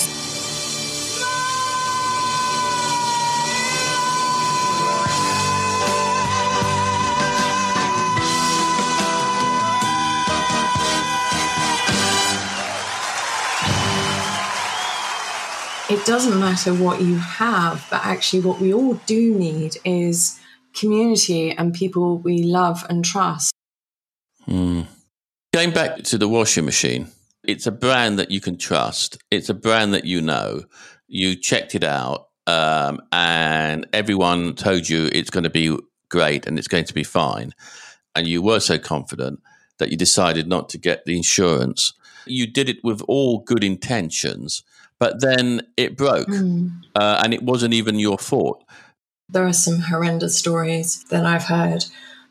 It 16.06 16.12
doesn't 16.12 16.40
matter 16.40 16.72
what 16.72 17.02
you 17.02 17.18
have, 17.18 17.88
but 17.90 18.06
actually, 18.06 18.42
what 18.42 18.62
we 18.62 18.72
all 18.72 18.94
do 19.08 19.34
need 19.34 19.78
is 19.84 20.40
community 20.76 21.52
and 21.52 21.74
people 21.74 22.20
we 22.20 22.44
love 22.44 22.86
and 22.90 23.04
trust. 23.04 23.52
Mm. 24.48 24.86
Going 25.52 25.72
back 25.72 26.04
to 26.04 26.20
the 26.20 26.28
washing 26.28 26.64
machine, 26.64 27.08
it's 27.44 27.66
a 27.66 27.72
brand 27.72 28.20
that 28.20 28.30
you 28.30 28.40
can 28.40 28.56
trust. 28.56 29.18
It's 29.32 29.50
a 29.50 29.56
brand 29.56 29.96
that 29.96 30.06
you 30.06 30.22
know. 30.22 30.66
You 31.08 31.36
checked 31.36 31.74
it 31.74 31.84
out, 31.84 32.28
um, 32.46 33.02
and 33.12 33.88
everyone 33.92 34.54
told 34.54 34.88
you 34.88 35.10
it's 35.12 35.32
going 35.32 35.46
to 35.46 35.50
be 35.50 35.76
great 36.10 36.46
and 36.46 36.60
it's 36.60 36.68
going 36.68 36.86
to 36.86 36.94
be 36.94 37.04
fine. 37.04 37.52
And 38.16 38.28
you 38.28 38.44
were 38.44 38.60
so 38.60 38.78
confident 38.78 39.40
that 39.80 39.90
you 39.90 39.98
decided 39.98 40.48
not 40.48 40.70
to 40.70 40.78
get 40.78 41.06
the 41.06 41.18
insurance. 41.18 41.94
You 42.28 42.46
did 42.46 42.70
it 42.70 42.84
with 42.84 43.02
all 43.08 43.40
good 43.40 43.64
intentions 43.64 44.64
but 45.00 45.22
then 45.22 45.62
it 45.78 45.98
broke 45.98 46.28
mm. 46.28 46.72
uh, 46.96 47.22
and 47.24 47.34
it 47.34 47.44
wasn't 47.44 47.74
even 47.74 48.00
your 48.00 48.18
fault. 48.18 48.64
There 49.30 49.46
are 49.46 49.54
some 49.54 49.80
horrendous 49.80 50.38
stories 50.38 51.04
that 51.10 51.26
I've 51.26 51.46
heard. 51.46 51.86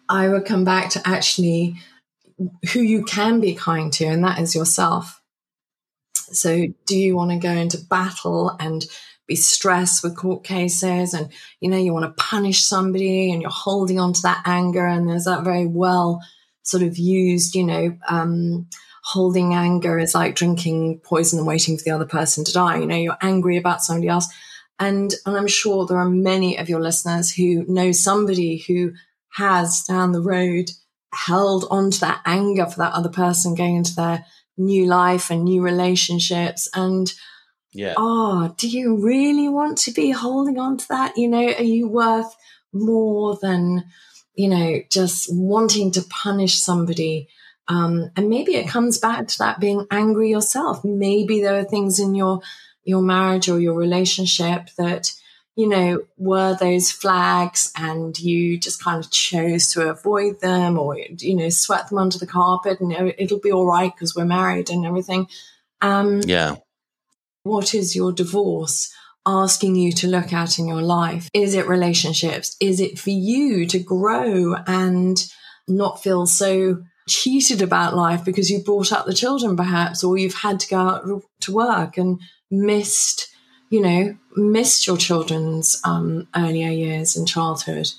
I 0.09 0.29
would 0.29 0.45
come 0.45 0.65
back 0.65 0.91
to 0.91 1.03
actually 1.05 1.77
who 2.73 2.81
you 2.81 3.05
can 3.05 3.41
be 3.41 3.55
kind 3.55 3.93
to, 3.95 4.05
and 4.05 4.25
that 4.25 4.39
is 4.39 4.55
yourself. 4.55 5.21
So, 6.15 6.67
do 6.87 6.97
you 6.97 7.17
want 7.17 7.31
to 7.31 7.39
go 7.39 7.51
into 7.51 7.79
battle 7.79 8.57
and 8.59 8.85
be 9.27 9.37
stressed 9.37 10.03
with 10.03 10.17
court 10.17 10.45
cases 10.45 11.15
and 11.15 11.31
you 11.61 11.71
know 11.71 11.79
you 11.79 11.93
want 11.93 12.05
to 12.05 12.23
punish 12.23 12.65
somebody 12.65 13.33
and 13.33 13.41
you're 13.41 13.51
holding 13.51 13.99
on 13.99 14.13
to 14.13 14.23
that 14.23 14.43
anger 14.45 14.87
and 14.87 15.09
there's 15.09 15.25
that 15.25 15.45
very 15.45 15.67
well 15.67 16.21
sort 16.63 16.83
of 16.83 16.99
used 16.99 17.55
you 17.55 17.65
know 17.65 17.97
um, 18.09 18.69
holding 19.05 19.53
anger 19.53 19.99
is 19.99 20.15
like 20.15 20.35
drinking 20.35 20.99
poison 21.05 21.39
and 21.39 21.47
waiting 21.47 21.77
for 21.77 21.85
the 21.85 21.91
other 21.91 22.07
person 22.07 22.43
to 22.43 22.53
die. 22.53 22.79
You 22.79 22.87
know, 22.87 22.97
you're 22.97 23.19
angry 23.21 23.59
about 23.59 23.83
somebody 23.83 24.09
else. 24.09 24.27
And, 24.79 25.13
and 25.27 25.37
I'm 25.37 25.47
sure 25.47 25.87
there 25.87 25.99
are 25.99 26.09
many 26.09 26.57
of 26.57 26.71
your 26.71 26.81
listeners 26.81 27.31
who 27.31 27.67
know 27.69 27.93
somebody 27.93 28.65
who 28.67 28.93
has 29.35 29.85
down 29.87 30.13
the 30.13 30.23
road 30.23 30.71
held 31.13 31.67
onto 31.71 31.99
that 31.99 32.23
anger 32.25 32.65
for 32.65 32.79
that 32.79 32.95
other 32.95 33.11
person 33.11 33.55
going 33.55 33.77
into 33.77 33.95
their 33.95 34.25
new 34.57 34.87
life 34.87 35.31
and 35.31 35.45
new 35.45 35.61
relationships. 35.61 36.67
And, 36.75 37.13
yeah. 37.75 37.93
Oh, 37.99 38.55
do 38.57 38.69
you 38.69 39.05
really 39.05 39.51
want 39.51 39.77
to 39.79 39.93
be 39.93 40.13
holding 40.13 40.59
on 40.59 40.79
to 40.79 40.89
that? 40.89 41.19
You 41.19 41.29
know, 41.29 41.47
are 41.47 41.63
you 41.63 41.89
worth 41.89 42.35
more 42.73 43.39
than, 43.43 43.85
you 44.35 44.49
know, 44.49 44.81
just 44.91 45.27
wanting 45.31 45.93
to 45.93 46.03
punish 46.09 46.59
somebody 46.59 47.29
um, 47.69 48.11
and 48.17 48.29
maybe 48.29 48.55
it 48.57 48.69
comes 48.69 48.99
back 48.99 49.29
to 49.29 49.39
that 49.39 49.61
being 49.61 49.87
angry 49.91 50.31
yourself. 50.31 50.85
Maybe 50.85 51.41
there 51.41 51.59
are 51.59 51.65
things 51.65 51.99
in 51.99 52.15
your 52.15 52.41
your 52.85 53.01
marriage 53.01 53.49
or 53.49 53.59
your 53.59 53.75
relationship 53.75 54.69
that 54.77 55.13
you 55.57 55.69
know 55.69 56.05
were 56.19 56.55
those 56.55 56.91
flags, 56.91 57.73
and 57.77 58.19
you 58.19 58.59
just 58.59 58.83
kind 58.83 59.03
of 59.03 59.11
chose 59.11 59.73
to 59.73 59.89
avoid 59.89 60.41
them, 60.41 60.79
or 60.79 60.99
you 60.99 61.35
know 61.35 61.49
sweat 61.49 61.89
them 61.89 61.99
under 61.99 62.19
the 62.19 62.27
carpet, 62.27 62.81
and 62.81 62.93
it'll 63.19 63.41
be 63.41 63.53
all 63.53 63.67
right 63.67 63.93
because 63.95 64.15
we're 64.15 64.25
married 64.25 64.69
and 64.69 64.85
everything. 64.85 65.29
Um, 65.81 66.21
yeah. 66.23 66.57
What 67.45 67.75
is 67.75 67.97
your 67.97 68.13
divorce? 68.13 68.93
asking 69.27 69.75
you 69.75 69.91
to 69.91 70.07
look 70.07 70.35
at 70.35 70.59
in 70.59 70.69
your 70.69 70.83
life? 70.83 71.31
Is 71.33 71.55
it 71.55 71.67
relationships? 71.67 72.57
Is 72.61 72.79
it 72.79 72.99
for 72.99 73.09
you 73.09 73.67
to 73.69 73.79
grow 73.79 74.55
and 74.67 75.17
not 75.67 76.03
feel 76.03 76.27
so 76.27 76.83
cheated 77.09 77.61
about 77.63 77.95
life 77.95 78.25
because 78.25 78.51
you 78.51 78.63
brought 78.63 78.93
up 78.93 79.07
the 79.07 79.15
children 79.15 79.57
perhaps 79.57 80.03
or 80.03 80.17
you've 80.17 80.35
had 80.35 80.59
to 80.61 80.69
go 80.69 80.79
out 80.79 81.23
to 81.41 81.53
work 81.53 81.97
and 81.97 82.21
missed 82.51 83.29
you 83.71 83.81
know 83.81 84.17
missed 84.37 84.87
your 84.87 84.97
children's 84.97 85.81
um, 85.85 86.27
earlier 86.35 86.71
years 86.71 87.17
and 87.17 87.29
childhood 87.29 87.91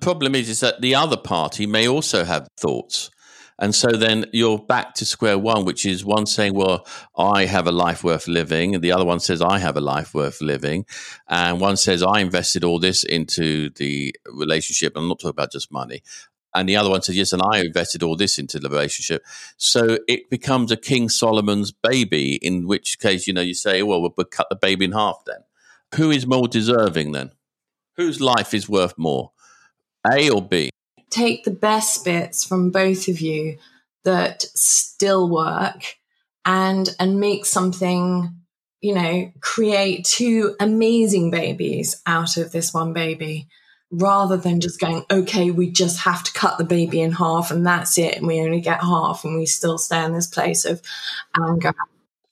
problem 0.00 0.34
is 0.34 0.48
is 0.48 0.60
that 0.60 0.80
the 0.80 0.94
other 0.94 1.16
party 1.16 1.66
may 1.66 1.86
also 1.86 2.24
have 2.24 2.48
thoughts 2.58 3.10
and 3.58 3.74
so 3.74 3.88
then 3.88 4.26
you're 4.32 4.58
back 4.58 4.94
to 4.94 5.06
square 5.06 5.38
one, 5.38 5.64
which 5.64 5.86
is 5.86 6.04
one 6.04 6.26
saying, 6.26 6.54
well, 6.54 6.86
I 7.16 7.46
have 7.46 7.66
a 7.66 7.72
life 7.72 8.04
worth 8.04 8.28
living. 8.28 8.74
And 8.74 8.84
the 8.84 8.92
other 8.92 9.04
one 9.04 9.20
says, 9.20 9.40
I 9.40 9.58
have 9.58 9.76
a 9.76 9.80
life 9.80 10.12
worth 10.12 10.42
living. 10.42 10.84
And 11.28 11.58
one 11.58 11.78
says, 11.78 12.02
I 12.02 12.20
invested 12.20 12.64
all 12.64 12.78
this 12.78 13.02
into 13.02 13.70
the 13.70 14.14
relationship. 14.26 14.92
I'm 14.94 15.08
not 15.08 15.20
talking 15.20 15.30
about 15.30 15.52
just 15.52 15.72
money. 15.72 16.02
And 16.56 16.68
the 16.68 16.76
other 16.76 16.90
one 16.90 17.02
says, 17.02 17.16
yes, 17.16 17.32
and 17.32 17.42
I 17.42 17.60
invested 17.60 18.02
all 18.02 18.16
this 18.16 18.38
into 18.38 18.58
the 18.58 18.68
relationship. 18.68 19.22
So 19.56 19.98
it 20.08 20.30
becomes 20.30 20.72
a 20.72 20.76
King 20.76 21.08
Solomon's 21.08 21.70
baby, 21.70 22.36
in 22.36 22.66
which 22.66 22.98
case, 22.98 23.26
you 23.26 23.32
know, 23.34 23.40
you 23.40 23.54
say, 23.54 23.82
well, 23.82 24.00
we'll 24.00 24.10
cut 24.10 24.48
the 24.50 24.56
baby 24.56 24.84
in 24.84 24.92
half 24.92 25.22
then. 25.26 25.40
Who 25.96 26.10
is 26.10 26.26
more 26.26 26.48
deserving 26.48 27.12
then? 27.12 27.30
Whose 27.96 28.20
life 28.20 28.52
is 28.52 28.68
worth 28.68 28.98
more? 28.98 29.32
A 30.10 30.30
or 30.30 30.42
B? 30.42 30.70
take 31.10 31.44
the 31.44 31.50
best 31.50 32.04
bits 32.04 32.44
from 32.44 32.70
both 32.70 33.08
of 33.08 33.20
you 33.20 33.58
that 34.04 34.42
still 34.42 35.28
work 35.28 35.96
and 36.44 36.94
and 37.00 37.20
make 37.20 37.44
something 37.44 38.30
you 38.80 38.94
know 38.94 39.32
create 39.40 40.04
two 40.04 40.54
amazing 40.60 41.30
babies 41.30 42.00
out 42.06 42.36
of 42.36 42.52
this 42.52 42.72
one 42.72 42.92
baby 42.92 43.48
rather 43.90 44.36
than 44.36 44.60
just 44.60 44.80
going 44.80 45.04
okay 45.10 45.50
we 45.50 45.70
just 45.70 46.00
have 46.00 46.22
to 46.24 46.32
cut 46.32 46.58
the 46.58 46.64
baby 46.64 47.00
in 47.00 47.12
half 47.12 47.50
and 47.50 47.64
that's 47.64 47.96
it 47.98 48.16
and 48.16 48.26
we 48.26 48.40
only 48.40 48.60
get 48.60 48.80
half 48.80 49.24
and 49.24 49.38
we 49.38 49.46
still 49.46 49.78
stay 49.78 50.04
in 50.04 50.12
this 50.12 50.26
place 50.26 50.64
of 50.64 50.82
anger. 51.40 51.72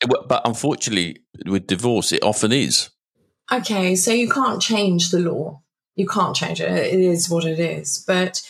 But 0.01 0.43
unfortunately 0.45 1.23
with 1.47 1.67
divorce 1.67 2.13
it 2.13 2.23
often 2.23 2.53
is. 2.53 2.91
Okay 3.53 3.95
so 3.95 4.11
you 4.11 4.29
can't 4.29 4.61
change 4.61 5.11
the 5.11 5.21
law. 5.21 5.63
You 5.95 6.09
can't 6.09 6.35
change 6.35 6.61
it. 6.61 6.71
It 6.71 6.99
is 6.99 7.31
what 7.31 7.45
it 7.45 7.61
is. 7.61 8.03
But 8.05 8.43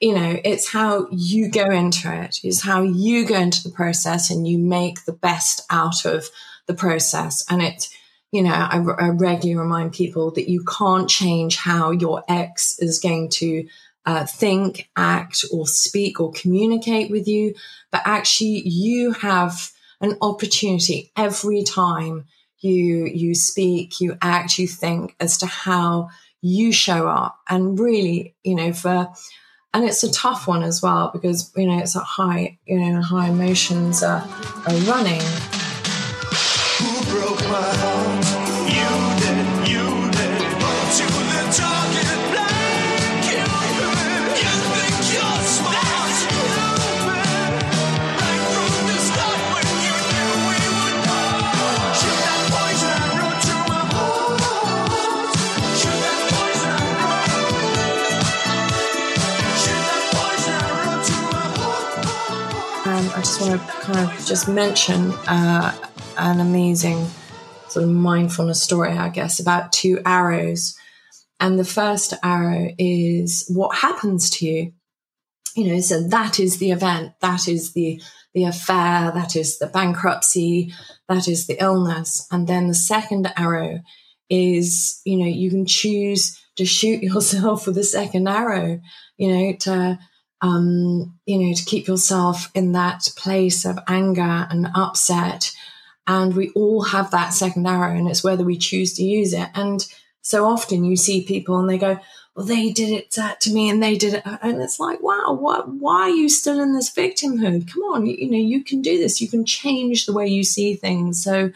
you 0.00 0.14
know, 0.14 0.40
it's 0.44 0.68
how 0.68 1.08
you 1.10 1.50
go 1.50 1.66
into 1.66 2.12
it, 2.22 2.38
it's 2.44 2.62
how 2.62 2.82
you 2.82 3.26
go 3.26 3.34
into 3.34 3.62
the 3.62 3.74
process 3.74 4.30
and 4.30 4.46
you 4.46 4.58
make 4.58 5.04
the 5.04 5.12
best 5.12 5.62
out 5.70 6.04
of 6.04 6.28
the 6.66 6.74
process. 6.74 7.44
And 7.50 7.62
it, 7.62 7.88
you 8.30 8.42
know, 8.42 8.52
I, 8.52 8.76
I 8.76 9.08
regularly 9.08 9.56
remind 9.56 9.92
people 9.92 10.30
that 10.32 10.50
you 10.50 10.64
can't 10.64 11.08
change 11.08 11.56
how 11.56 11.90
your 11.90 12.24
ex 12.28 12.78
is 12.78 12.98
going 12.98 13.30
to 13.30 13.66
uh, 14.04 14.24
think, 14.24 14.88
act, 14.96 15.44
or 15.52 15.66
speak 15.66 16.20
or 16.20 16.32
communicate 16.32 17.10
with 17.10 17.28
you, 17.28 17.54
but 17.90 18.02
actually 18.04 18.62
you 18.66 19.12
have 19.12 19.70
an 20.00 20.16
opportunity 20.22 21.10
every 21.16 21.62
time 21.62 22.24
you 22.60 23.06
you 23.06 23.34
speak, 23.34 24.00
you 24.00 24.16
act, 24.22 24.58
you 24.58 24.66
think 24.66 25.14
as 25.20 25.38
to 25.38 25.46
how 25.46 26.08
you 26.40 26.72
show 26.72 27.08
up. 27.08 27.38
And 27.48 27.78
really, 27.78 28.34
you 28.44 28.54
know, 28.54 28.72
for 28.72 29.08
and 29.74 29.84
it's 29.84 30.02
a 30.02 30.10
tough 30.10 30.48
one 30.48 30.62
as 30.62 30.82
well 30.82 31.10
because 31.12 31.52
you 31.56 31.66
know 31.66 31.78
it's 31.78 31.94
a 31.94 32.00
high 32.00 32.58
you 32.66 32.78
know 32.78 33.02
high 33.02 33.28
emotions 33.28 34.02
are, 34.02 34.26
are 34.66 34.74
running 34.86 35.20
of 63.96 64.26
just 64.26 64.48
mention 64.48 65.12
uh, 65.26 65.74
an 66.16 66.40
amazing 66.40 67.06
sort 67.68 67.84
of 67.84 67.90
mindfulness 67.90 68.62
story, 68.62 68.92
I 68.92 69.08
guess, 69.08 69.40
about 69.40 69.72
two 69.72 70.00
arrows. 70.04 70.76
And 71.40 71.58
the 71.58 71.64
first 71.64 72.14
arrow 72.22 72.70
is 72.78 73.48
what 73.48 73.76
happens 73.76 74.30
to 74.30 74.46
you. 74.46 74.72
You 75.56 75.74
know, 75.74 75.80
so 75.80 76.02
that 76.08 76.38
is 76.38 76.58
the 76.58 76.70
event, 76.70 77.12
that 77.20 77.48
is 77.48 77.72
the 77.72 78.00
the 78.34 78.44
affair, 78.44 79.10
that 79.12 79.34
is 79.34 79.58
the 79.58 79.66
bankruptcy, 79.66 80.72
that 81.08 81.26
is 81.26 81.46
the 81.46 81.56
illness. 81.60 82.26
And 82.30 82.46
then 82.46 82.68
the 82.68 82.74
second 82.74 83.32
arrow 83.36 83.80
is, 84.28 85.00
you 85.04 85.16
know, 85.16 85.26
you 85.26 85.50
can 85.50 85.66
choose 85.66 86.38
to 86.56 86.64
shoot 86.64 87.02
yourself 87.02 87.66
with 87.66 87.74
the 87.74 87.84
second 87.84 88.28
arrow, 88.28 88.80
you 89.16 89.28
know, 89.32 89.56
to 89.60 89.98
um, 90.40 91.18
you 91.26 91.38
know, 91.38 91.54
to 91.54 91.64
keep 91.64 91.86
yourself 91.86 92.50
in 92.54 92.72
that 92.72 93.08
place 93.16 93.64
of 93.64 93.78
anger 93.88 94.46
and 94.50 94.68
upset. 94.74 95.52
And 96.06 96.34
we 96.34 96.50
all 96.50 96.82
have 96.84 97.10
that 97.10 97.34
second 97.34 97.66
arrow, 97.66 97.94
and 97.94 98.08
it's 98.08 98.24
whether 98.24 98.44
we 98.44 98.56
choose 98.56 98.94
to 98.94 99.02
use 99.02 99.32
it. 99.32 99.48
And 99.54 99.86
so 100.22 100.46
often 100.46 100.84
you 100.84 100.96
see 100.96 101.24
people 101.24 101.58
and 101.58 101.68
they 101.68 101.78
go, 101.78 101.98
well, 102.34 102.46
they 102.46 102.70
did 102.70 102.90
it 102.90 103.10
to 103.10 103.52
me 103.52 103.68
and 103.68 103.82
they 103.82 103.96
did 103.96 104.14
it. 104.14 104.22
And 104.24 104.62
it's 104.62 104.78
like, 104.78 105.02
wow, 105.02 105.32
what, 105.32 105.68
why 105.68 106.02
are 106.02 106.10
you 106.10 106.28
still 106.28 106.60
in 106.60 106.72
this 106.72 106.94
victimhood? 106.94 107.72
Come 107.72 107.82
on, 107.82 108.06
you, 108.06 108.14
you 108.16 108.30
know, 108.30 108.38
you 108.38 108.62
can 108.62 108.80
do 108.80 108.96
this. 108.96 109.20
You 109.20 109.28
can 109.28 109.44
change 109.44 110.06
the 110.06 110.12
way 110.12 110.28
you 110.28 110.44
see 110.44 110.76
things. 110.76 111.22
So 111.22 111.50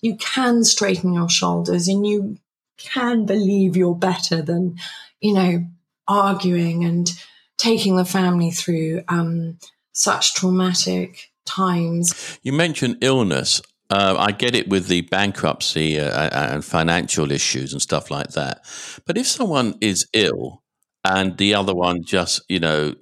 you 0.00 0.16
can 0.16 0.62
straighten 0.62 1.12
your 1.12 1.28
shoulders 1.28 1.88
and 1.88 2.06
you 2.06 2.38
can 2.76 3.26
believe 3.26 3.76
you're 3.76 3.96
better 3.96 4.40
than, 4.40 4.76
you 5.20 5.34
know, 5.34 5.66
arguing 6.06 6.84
and 6.84 7.10
taking 7.58 7.96
the 7.96 8.04
family 8.04 8.50
through 8.50 9.02
um, 9.08 9.58
such 9.92 10.34
traumatic 10.34 11.30
times. 11.44 12.38
You 12.42 12.52
mentioned 12.52 12.98
illness. 13.00 13.60
Uh, 13.90 14.16
I 14.18 14.32
get 14.32 14.54
it 14.54 14.68
with 14.68 14.86
the 14.88 15.02
bankruptcy 15.02 15.98
uh, 15.98 16.30
and 16.54 16.64
financial 16.64 17.32
issues 17.32 17.72
and 17.72 17.80
stuff 17.80 18.10
like 18.10 18.30
that. 18.32 18.64
But 19.06 19.16
if 19.16 19.26
someone 19.26 19.74
is 19.80 20.06
ill 20.12 20.62
and 21.04 21.36
the 21.38 21.54
other 21.54 21.74
one 21.74 22.04
just, 22.04 22.42
you 22.48 22.60
know, 22.60 22.94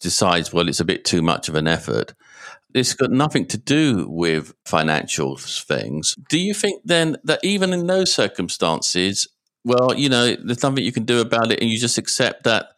decides, 0.00 0.52
well, 0.52 0.68
it's 0.68 0.80
a 0.80 0.84
bit 0.84 1.04
too 1.04 1.22
much 1.22 1.48
of 1.48 1.56
an 1.56 1.66
effort, 1.66 2.14
it's 2.72 2.94
got 2.94 3.10
nothing 3.10 3.46
to 3.46 3.58
do 3.58 4.06
with 4.08 4.54
financial 4.64 5.36
things. 5.36 6.14
Do 6.28 6.38
you 6.38 6.54
think 6.54 6.82
then 6.84 7.16
that 7.24 7.40
even 7.42 7.72
in 7.72 7.86
those 7.86 8.12
circumstances, 8.12 9.26
well, 9.64 9.94
you 9.94 10.08
know, 10.08 10.36
there's 10.36 10.62
nothing 10.62 10.84
you 10.84 10.92
can 10.92 11.04
do 11.04 11.20
about 11.20 11.50
it 11.50 11.60
and 11.60 11.68
you 11.68 11.78
just 11.78 11.98
accept 11.98 12.44
that 12.44 12.75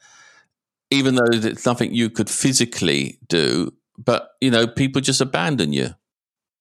even 0.91 1.15
though 1.15 1.27
it's 1.31 1.67
nothing 1.67 1.95
you 1.95 2.11
could 2.11 2.31
physically 2.31 3.19
do, 3.29 3.73
but 3.97 4.31
you 4.41 4.51
know, 4.51 4.67
people 4.67 5.01
just 5.01 5.21
abandon 5.21 5.73
you. 5.73 5.95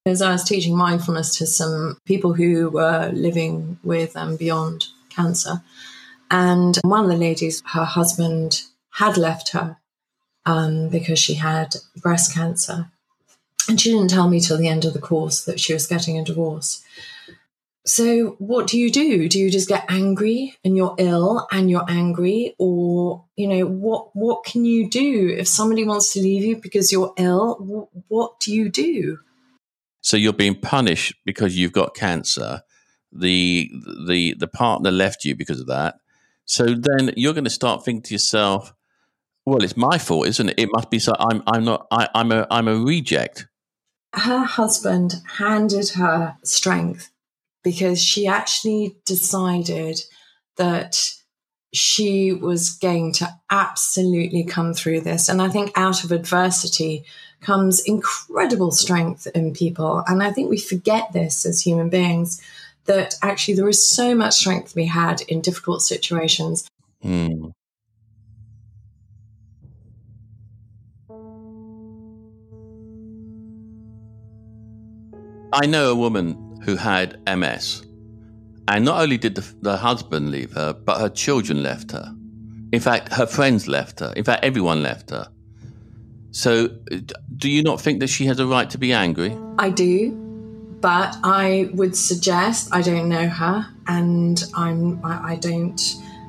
As 0.05 0.21
I 0.21 0.31
was 0.31 0.43
teaching 0.43 0.75
mindfulness 0.75 1.37
to 1.37 1.45
some 1.45 1.97
people 2.05 2.33
who 2.33 2.69
were 2.69 3.11
living 3.13 3.77
with 3.83 4.15
and 4.15 4.31
um, 4.31 4.37
beyond 4.37 4.85
cancer, 5.09 5.61
and 6.31 6.77
one 6.83 7.03
of 7.03 7.09
the 7.09 7.17
ladies, 7.17 7.61
her 7.73 7.85
husband 7.85 8.63
had 8.91 9.17
left 9.17 9.49
her 9.49 9.77
um, 10.45 10.89
because 10.89 11.19
she 11.19 11.35
had 11.35 11.75
breast 11.97 12.33
cancer. 12.33 12.89
And 13.69 13.79
she 13.79 13.91
didn't 13.91 14.09
tell 14.09 14.29
me 14.29 14.39
till 14.39 14.57
the 14.57 14.69
end 14.69 14.85
of 14.85 14.93
the 14.93 14.99
course 14.99 15.43
that 15.43 15.59
she 15.59 15.73
was 15.73 15.87
getting 15.87 16.17
a 16.17 16.23
divorce. 16.23 16.83
So, 17.87 18.35
what 18.39 18.67
do 18.67 18.77
you 18.77 18.91
do? 18.91 19.29
Do 19.29 19.39
you 19.39 19.49
just 19.49 19.69
get 19.69 19.85
angry 19.87 20.57
and 20.65 20.75
you're 20.75 20.93
ill 20.97 21.47
and 21.53 21.71
you're 21.71 21.89
angry, 21.89 22.53
or 22.59 23.23
you 23.37 23.47
know 23.47 23.65
what? 23.65 24.13
What 24.13 24.43
can 24.43 24.65
you 24.65 24.89
do 24.89 25.33
if 25.37 25.47
somebody 25.47 25.85
wants 25.85 26.11
to 26.11 26.19
leave 26.19 26.43
you 26.43 26.57
because 26.57 26.91
you're 26.91 27.13
ill? 27.15 27.89
What 28.09 28.41
do 28.41 28.53
you 28.53 28.67
do? 28.69 29.19
So 30.01 30.17
you're 30.17 30.33
being 30.33 30.59
punished 30.59 31.15
because 31.25 31.57
you've 31.57 31.71
got 31.71 31.95
cancer. 31.95 32.61
The 33.13 33.71
the 34.05 34.35
the 34.37 34.49
partner 34.49 34.91
left 34.91 35.23
you 35.23 35.33
because 35.33 35.61
of 35.61 35.67
that. 35.67 35.95
So 36.43 36.65
then 36.65 37.13
you're 37.15 37.33
going 37.33 37.45
to 37.45 37.49
start 37.49 37.85
thinking 37.85 38.01
to 38.03 38.13
yourself, 38.13 38.73
"Well, 39.45 39.63
it's 39.63 39.77
my 39.77 39.97
fault, 39.97 40.27
isn't 40.27 40.49
it? 40.49 40.59
It 40.59 40.69
must 40.73 40.89
be 40.89 40.99
so. 40.99 41.13
I'm 41.17 41.41
I'm 41.47 41.63
not. 41.63 41.87
I, 41.89 42.09
I'm 42.13 42.33
a 42.33 42.47
I'm 42.51 42.67
a 42.67 42.75
reject." 42.75 43.47
Her 44.13 44.39
husband 44.39 45.21
handed 45.37 45.91
her 45.91 46.35
strength 46.43 47.11
because 47.67 48.01
she 48.01 48.25
actually 48.25 48.95
decided 49.03 49.99
that 50.55 51.11
she 51.73 52.31
was 52.31 52.69
going 52.69 53.11
to 53.11 53.27
absolutely 53.51 54.45
come 54.45 54.73
through 54.73 55.01
this. 55.01 55.27
And 55.27 55.41
I 55.41 55.49
think 55.49 55.73
out 55.75 56.05
of 56.05 56.13
adversity 56.13 57.03
comes 57.41 57.81
incredible 57.81 58.71
strength 58.71 59.27
in 59.35 59.51
people. 59.51 60.01
And 60.07 60.23
I 60.23 60.31
think 60.31 60.49
we 60.49 60.57
forget 60.57 61.11
this 61.11 61.45
as 61.45 61.59
human 61.59 61.89
beings 61.89 62.41
that 62.85 63.15
actually 63.21 63.55
there 63.55 63.67
is 63.67 63.85
so 63.85 64.15
much 64.15 64.35
strength 64.35 64.69
to 64.69 64.75
be 64.75 64.85
had 64.85 65.19
in 65.23 65.41
difficult 65.41 65.81
situations. 65.81 66.69
Mm. 67.03 67.51
I 75.51 75.65
know 75.65 75.91
a 75.91 75.95
woman 75.95 76.46
who 76.67 76.75
had 76.75 77.17
MS, 77.25 77.81
and 78.67 78.83
not 78.83 79.01
only 79.01 79.17
did 79.17 79.35
the, 79.35 79.53
the 79.61 79.77
husband 79.77 80.31
leave 80.31 80.51
her, 80.51 80.73
but 80.73 80.99
her 80.99 81.07
children 81.07 81.63
left 81.63 81.93
her. 81.93 82.13
In 82.73 82.81
fact, 82.81 83.13
her 83.13 83.25
friends 83.25 83.69
left 83.69 84.01
her. 84.01 84.11
In 84.17 84.25
fact, 84.25 84.43
everyone 84.43 84.83
left 84.83 85.09
her. 85.11 85.29
So, 86.31 86.67
do 87.37 87.49
you 87.49 87.63
not 87.63 87.79
think 87.79 88.01
that 88.01 88.09
she 88.09 88.25
has 88.25 88.37
a 88.39 88.45
right 88.45 88.69
to 88.69 88.77
be 88.77 88.91
angry? 88.91 89.35
I 89.57 89.69
do, 89.69 90.11
but 90.81 91.15
I 91.23 91.69
would 91.73 91.95
suggest 91.95 92.67
I 92.73 92.81
don't 92.81 93.07
know 93.07 93.29
her, 93.29 93.65
and 93.87 94.43
I'm 94.53 95.03
I, 95.05 95.31
I 95.31 95.35
don't 95.37 95.79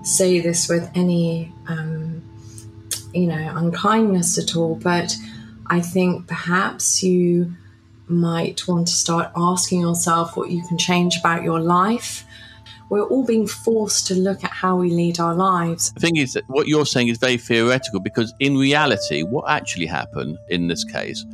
say 0.05 0.39
this 0.39 0.69
with 0.69 0.89
any 0.95 1.53
um, 1.67 2.23
you 3.13 3.27
know 3.27 3.53
unkindness 3.57 4.39
at 4.39 4.55
all. 4.55 4.77
But 4.77 5.17
I 5.67 5.81
think 5.81 6.29
perhaps 6.29 7.03
you 7.03 7.57
might 8.09 8.67
want 8.67 8.89
to 8.89 8.95
start 8.95 9.31
asking 9.37 9.81
yourself 9.81 10.37
what 10.37 10.51
you 10.51 10.63
can 10.67 10.79
change 10.79 11.17
about 11.19 11.43
your 11.43 11.61
life 11.61 12.25
we're 12.89 13.05
all 13.05 13.25
being 13.25 13.47
forced 13.47 14.07
to 14.07 14.15
look 14.15 14.45
at 14.45 14.51
how 14.51 14.77
we 14.77 14.91
lead 14.91 15.21
our 15.21 15.35
lives. 15.35 15.93
The 15.93 16.01
thing 16.01 16.17
is 16.17 16.33
that 16.33 16.45
what 16.49 16.69
you're 16.69 16.87
saying 16.87 17.09
is 17.09 17.19
very 17.19 17.37
theoretical 17.37 18.01
because 18.01 18.33
in 18.41 18.57
reality, 18.57 19.23
what 19.23 19.49
actually 19.49 19.87
happened 19.87 20.39
in 20.49 20.69
this 20.69 20.85
case 20.85 21.25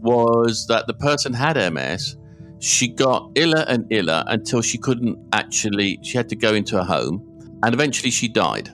was 0.00 0.66
that 0.66 0.86
the 0.86 0.94
person 0.94 1.32
had 1.32 1.56
MS. 1.72 2.16
She 2.58 2.88
got 2.88 3.30
iller 3.34 3.64
and 3.68 3.90
iller 3.92 4.24
until 4.26 4.62
she 4.62 4.78
couldn't 4.78 5.18
actually, 5.32 5.98
she 6.02 6.16
had 6.16 6.28
to 6.30 6.36
go 6.36 6.54
into 6.54 6.80
a 6.80 6.84
home 6.84 7.22
and 7.62 7.74
eventually 7.74 8.10
she 8.10 8.26
died. 8.26 8.70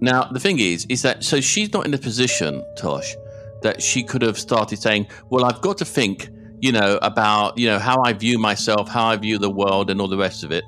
Now, 0.00 0.24
the 0.24 0.40
thing 0.40 0.58
is, 0.58 0.84
is 0.88 1.02
that 1.02 1.22
so 1.22 1.40
she's 1.40 1.72
not 1.72 1.86
in 1.86 1.94
a 1.94 1.98
position, 1.98 2.64
Tosh, 2.76 3.14
that 3.62 3.80
she 3.80 4.02
could 4.02 4.20
have 4.22 4.38
started 4.38 4.78
saying, 4.78 5.06
Well, 5.30 5.44
I've 5.44 5.60
got 5.60 5.78
to 5.78 5.84
think, 5.84 6.28
you 6.62 6.70
know, 6.70 6.98
about, 7.02 7.58
you 7.58 7.66
know, 7.66 7.80
how 7.80 8.00
I 8.04 8.12
view 8.12 8.38
myself, 8.38 8.88
how 8.88 9.06
I 9.06 9.16
view 9.16 9.36
the 9.36 9.50
world, 9.50 9.90
and 9.90 10.00
all 10.00 10.06
the 10.06 10.16
rest 10.16 10.44
of 10.44 10.52
it. 10.52 10.64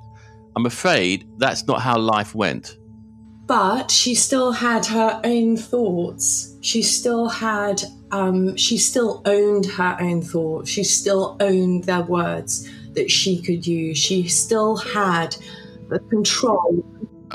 I'm 0.56 0.66
afraid 0.66 1.26
that's 1.38 1.66
not 1.66 1.80
how 1.80 1.96
life 1.98 2.34
went. 2.34 2.76
But 3.46 3.92
she 3.92 4.16
still 4.16 4.50
had 4.50 4.84
her 4.86 5.20
own 5.22 5.56
thoughts. 5.56 6.56
She 6.62 6.82
still 6.82 7.28
had, 7.28 7.80
um, 8.10 8.56
she 8.56 8.76
still 8.76 9.22
owned 9.24 9.66
her 9.66 9.96
own 10.00 10.20
thoughts. 10.20 10.68
She 10.68 10.82
still 10.82 11.36
owned 11.38 11.84
their 11.84 12.02
words 12.02 12.68
that 12.94 13.08
she 13.08 13.40
could 13.40 13.64
use. 13.64 13.96
She 13.96 14.26
still 14.26 14.76
had 14.76 15.36
the 15.90 16.00
control. 16.10 16.84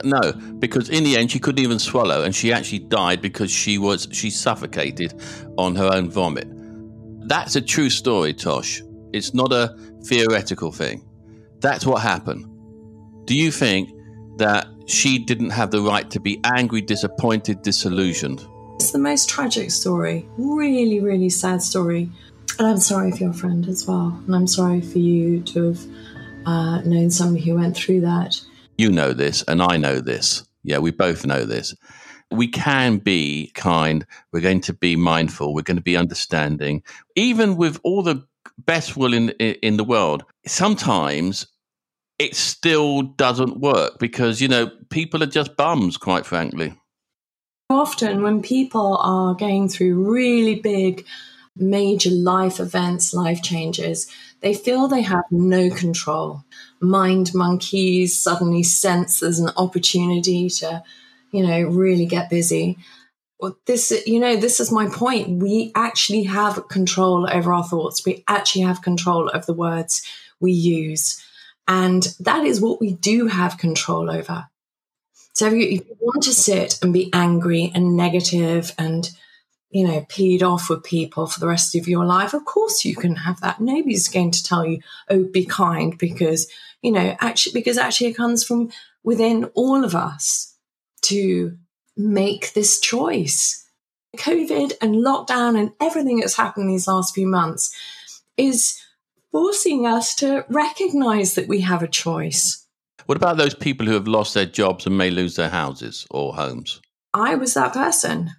No, 0.04 0.34
because 0.60 0.90
in 0.90 1.04
the 1.06 1.16
end 1.16 1.32
she 1.32 1.40
couldn't 1.40 1.64
even 1.64 1.80
swallow, 1.80 2.24
and 2.24 2.36
she 2.36 2.52
actually 2.52 2.80
died 2.80 3.22
because 3.22 3.52
she 3.52 3.78
was 3.78 4.08
she 4.12 4.30
suffocated 4.30 5.14
on 5.58 5.76
her 5.76 5.90
own 5.94 6.10
vomit. 6.10 6.48
That's 7.30 7.56
a 7.56 7.62
true 7.62 7.92
story, 7.92 8.34
Tosh. 8.34 8.82
It's 9.14 9.36
not 9.36 9.54
a 9.54 9.76
theoretical 10.06 10.72
thing. 10.72 11.08
That's 11.60 11.86
what 11.86 12.02
happened. 12.02 12.48
Do 13.26 13.36
you 13.36 13.52
think 13.52 13.92
that 14.38 14.68
she 14.88 15.20
didn't 15.20 15.52
have 15.52 15.70
the 15.70 15.82
right 15.82 16.10
to 16.10 16.20
be 16.20 16.42
angry, 16.44 16.82
disappointed, 16.82 17.62
disillusioned? 17.62 18.44
It's 18.78 18.92
the 18.92 18.98
most 18.98 19.30
tragic 19.30 19.70
story. 19.70 20.28
Really, 20.40 21.02
really 21.02 21.30
sad 21.30 21.62
story. 21.62 22.10
And 22.58 22.68
I'm 22.68 22.78
sorry 22.78 23.12
for 23.12 23.18
your 23.26 23.34
friend 23.34 23.68
as 23.68 23.86
well. 23.86 24.20
And 24.26 24.36
I'm 24.36 24.48
sorry 24.48 24.82
for 24.82 24.98
you 24.98 25.42
to 25.42 25.68
have 25.68 25.80
uh, 26.48 26.82
known 26.82 27.12
somebody 27.12 27.46
who 27.46 27.54
went 27.54 27.78
through 27.78 28.02
that. 28.02 28.42
You 28.76 28.90
know 28.90 29.14
this, 29.14 29.44
and 29.44 29.62
I 29.62 29.78
know 29.78 30.00
this. 30.00 30.44
Yeah, 30.64 30.80
we 30.80 30.90
both 30.90 31.28
know 31.28 31.46
this. 31.46 31.76
We 32.32 32.48
can 32.48 32.98
be 32.98 33.52
kind. 33.56 34.06
We're 34.32 34.42
going 34.42 34.62
to 34.62 34.74
be 34.74 34.96
mindful. 34.96 35.54
We're 35.54 35.62
going 35.62 35.78
to 35.78 35.84
be 35.84 35.98
understanding. 35.98 36.84
Even 37.16 37.56
with 37.58 37.80
all 37.84 38.04
the 38.04 38.26
best 38.58 38.96
will 38.96 39.14
in 39.14 39.30
in 39.32 39.78
the 39.78 39.84
world, 39.84 40.26
sometimes 40.46 41.48
it 42.20 42.36
still 42.36 43.02
doesn't 43.02 43.60
work 43.60 43.98
because, 43.98 44.42
you 44.42 44.48
know, 44.48 44.70
people 44.90 45.24
are 45.24 45.28
just 45.28 45.56
bums, 45.56 45.98
quite 45.98 46.26
frankly. 46.26 46.76
Often, 47.70 48.24
when 48.24 48.42
people 48.42 48.98
are 48.98 49.34
going 49.36 49.70
through 49.70 50.12
really 50.12 50.56
big, 50.56 51.06
major 51.56 52.10
life 52.10 52.60
events, 52.60 53.14
life 53.14 53.42
changes, 53.42 54.08
they 54.42 54.54
feel 54.54 54.88
they 54.88 55.02
have 55.02 55.24
no 55.32 55.70
control. 55.70 56.44
Mind 56.82 57.32
monkeys 57.34 58.18
suddenly 58.18 58.64
sense 58.64 59.20
there's 59.20 59.40
an 59.40 59.52
opportunity 59.56 60.50
to, 60.50 60.84
you 61.32 61.46
know, 61.46 61.64
really 61.64 62.06
get 62.06 62.30
busy. 62.30 62.78
Well, 63.40 63.58
this, 63.66 63.92
you 64.06 64.20
know, 64.20 64.36
this 64.36 64.60
is 64.60 64.72
my 64.72 64.90
point. 64.90 65.42
We 65.42 65.72
actually 65.76 66.24
have 66.24 66.68
control 66.68 67.30
over 67.32 67.54
our 67.54 67.64
thoughts. 67.64 68.06
We 68.06 68.24
actually 68.28 68.64
have 68.64 68.82
control 68.82 69.30
of 69.30 69.46
the 69.46 69.54
words 69.54 70.02
we 70.40 70.52
use. 70.52 71.24
And 71.68 72.04
that 72.20 72.46
is 72.46 72.60
what 72.60 72.82
we 72.82 72.94
do 72.94 73.28
have 73.28 73.58
control 73.58 74.12
over. 74.12 74.48
So 75.34 75.48
if 75.48 75.54
you, 75.54 75.62
if 75.62 75.88
you 75.88 75.96
want 76.02 76.24
to 76.24 76.34
sit 76.34 76.80
and 76.82 76.92
be 76.92 77.10
angry 77.14 77.72
and 77.74 77.96
negative 77.96 78.74
and 78.78 79.10
you 79.70 79.88
know, 79.88 80.02
peed 80.10 80.42
off 80.42 80.70
with 80.70 80.84
people 80.84 81.28
for 81.28 81.40
the 81.40 81.48
rest 81.48 81.76
of 81.76 81.88
your 81.88 82.06
life, 82.06 82.34
of 82.34 82.44
course 82.46 82.84
you 82.84 82.96
can 82.96 83.16
have 83.16 83.40
that. 83.42 83.62
Nobody's 83.62 84.08
going 84.08 84.32
to 84.32 84.44
tell 84.44 84.66
you, 84.66 84.80
oh, 85.10 85.24
be 85.24 85.46
kind 85.46 85.98
because, 85.98 86.48
you 86.82 86.92
know, 86.92 87.16
actually, 87.20 87.54
because 87.54 87.78
actually 87.78 88.08
it 88.08 88.18
comes 88.18 88.44
from 88.44 88.72
within 89.04 89.46
all 89.54 89.84
of 89.84 89.96
us 89.96 90.49
to 91.04 91.58
make 91.98 92.54
this 92.54 92.80
choice. 92.80 93.66
COVID 94.18 94.74
and 94.82 94.96
lockdown 94.96 95.60
and 95.60 95.72
everything 95.80 96.20
that's 96.20 96.36
happened 96.36 96.70
these 96.70 96.88
last 96.88 97.14
few 97.14 97.28
months 97.28 97.76
is 98.38 98.82
forcing 99.32 99.86
us 99.86 100.16
to 100.16 100.46
recognize 100.50 101.36
that 101.36 101.48
we 101.48 101.62
have 101.62 101.84
a 101.84 101.88
choice. 101.88 102.66
What 103.06 103.18
about 103.18 103.38
those 103.38 103.54
people 103.54 103.86
who 103.86 103.94
have 103.94 104.08
lost 104.08 104.34
their 104.34 104.46
jobs 104.46 104.86
and 104.86 104.98
may 104.98 105.10
lose 105.10 105.36
their 105.36 105.50
houses 105.50 106.08
or 106.10 106.34
homes? 106.34 106.82
I 107.14 107.36
was 107.36 107.54
that 107.54 107.74
person. 107.74 108.32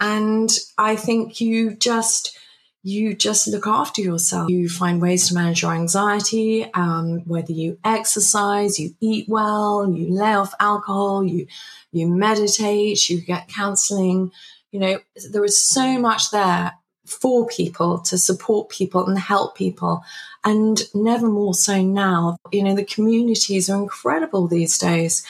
And 0.00 0.50
I 0.78 0.96
think 0.96 1.40
you 1.40 1.74
just 1.74 2.36
you 2.86 3.16
just 3.16 3.48
look 3.48 3.66
after 3.66 4.00
yourself. 4.00 4.48
You 4.48 4.68
find 4.68 5.02
ways 5.02 5.26
to 5.26 5.34
manage 5.34 5.62
your 5.62 5.74
anxiety, 5.74 6.72
um, 6.72 7.22
whether 7.26 7.50
you 7.50 7.78
exercise, 7.84 8.78
you 8.78 8.94
eat 9.00 9.28
well, 9.28 9.90
you 9.92 10.08
lay 10.08 10.34
off 10.34 10.54
alcohol, 10.60 11.24
you 11.24 11.48
you 11.90 12.06
meditate, 12.06 13.10
you 13.10 13.20
get 13.20 13.48
counseling. 13.48 14.30
You 14.70 14.78
know, 14.78 14.98
there 15.32 15.44
is 15.44 15.60
so 15.60 15.98
much 15.98 16.30
there 16.30 16.74
for 17.04 17.48
people 17.48 17.98
to 17.98 18.16
support 18.16 18.68
people 18.68 19.08
and 19.08 19.18
help 19.18 19.56
people 19.56 20.04
and 20.44 20.80
never 20.94 21.28
more 21.28 21.54
so 21.54 21.82
now. 21.82 22.36
You 22.52 22.62
know, 22.62 22.76
the 22.76 22.84
communities 22.84 23.68
are 23.68 23.82
incredible 23.82 24.46
these 24.46 24.78
days. 24.78 25.26